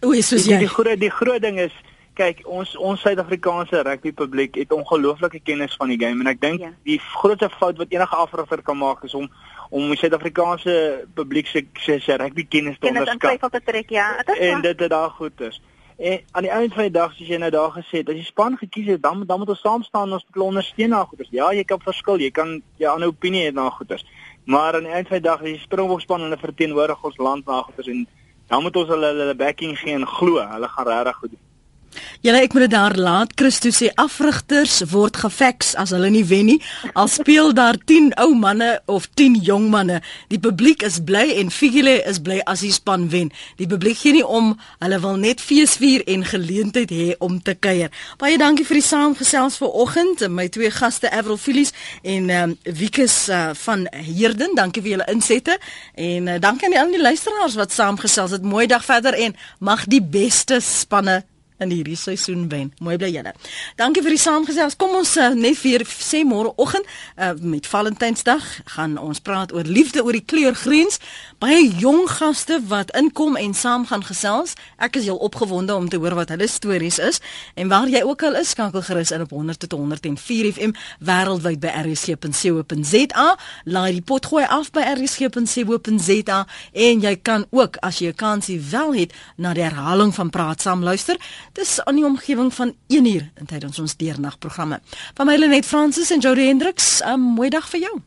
[0.00, 0.72] O, is soos Die, die jy.
[0.74, 1.72] groot die groot ding is
[2.16, 6.60] kyk ons ons Suid-Afrikaanse rugby publiek het ongelooflike kennis van die game en ek dink
[6.60, 6.72] Ja.
[6.88, 9.28] die grootste fout wat enige afrigter kan maak is om
[9.70, 13.62] om die Suid-Afrikaanse publiek se se se rugby kennis te Kennis in onderskat twyfel te
[13.70, 14.16] trek, ja.
[14.26, 15.60] Dit is en dit het daar goed is.
[15.98, 18.24] En aan die einde van die dag soos jy nou daar gesê het, as jy
[18.24, 21.28] span gekies het, dan dan moet ons saam staan en ons moet ondersteun na goeders.
[21.30, 24.04] Ja, jy kan verskil, jy kan jou ander opinie hê na goeders.
[24.44, 27.46] Maar aan die einde van die dag as jy Springbok span hulle verteenwoordig ons land
[27.46, 28.06] na goeders en
[28.48, 31.45] dan moet ons hulle hulle backing gee en glo, hulle gaan regtig goed doen.
[32.24, 33.32] Julle ek moet dit daar laat.
[33.38, 36.58] Christo sê afrigters word gefax as hulle nie wen nie.
[36.94, 40.00] Al speel daar 10 ou manne of 10 jong manne.
[40.32, 43.30] Die publiek is bly en Figile is bly as die span wen.
[43.60, 44.54] Die publiek gee nie om.
[44.82, 47.92] Hulle wil net feesvier en geleentheid hê om te kuier.
[48.20, 50.26] Baie dankie vir die saamgesels vanoggend.
[50.32, 51.72] My twee gaste Avril Filies
[52.02, 54.56] en um, Wikus uh, van Heerden.
[54.58, 55.58] Dankie vir julle insette
[55.94, 58.44] en uh, dankie aan die ander luisteraars wat saamgesels het.
[58.44, 61.22] Mooi dag verder en mag die beste spanne
[61.58, 62.72] in hierdie seisoen wen.
[62.84, 63.32] Mooi bly julle.
[63.76, 64.76] Dankie vir die saamgesels.
[64.76, 66.84] Kom ons uh, net weer sê môreoggend
[67.16, 68.44] uh, met Valentynsdag
[68.76, 71.00] gaan ons praat oor liefde oor die kleurgrens.
[71.42, 74.54] Baie jong gaste wat inkom en saam gaan gesels.
[74.76, 77.20] Ek is heel opgewonde om te hoor wat hulle stories is
[77.54, 81.60] en waar jy ook al is, skakel gerus in op 100 tot 104 FM wêreldwyd
[81.62, 83.26] by rsg.co.za.
[83.64, 86.40] Laai die pot gooi af by rsg.co.za
[86.72, 90.60] en jy kan ook as jy 'n kansie wel het na die herhaling van praat
[90.60, 91.16] saam luister.
[91.56, 94.80] Dis aan die omgewing van 1 uur tydens ons deernagprogramme.
[95.14, 98.00] Van my Lenet Fransis en Jody Hendriks, 'n mooi dag vir jou.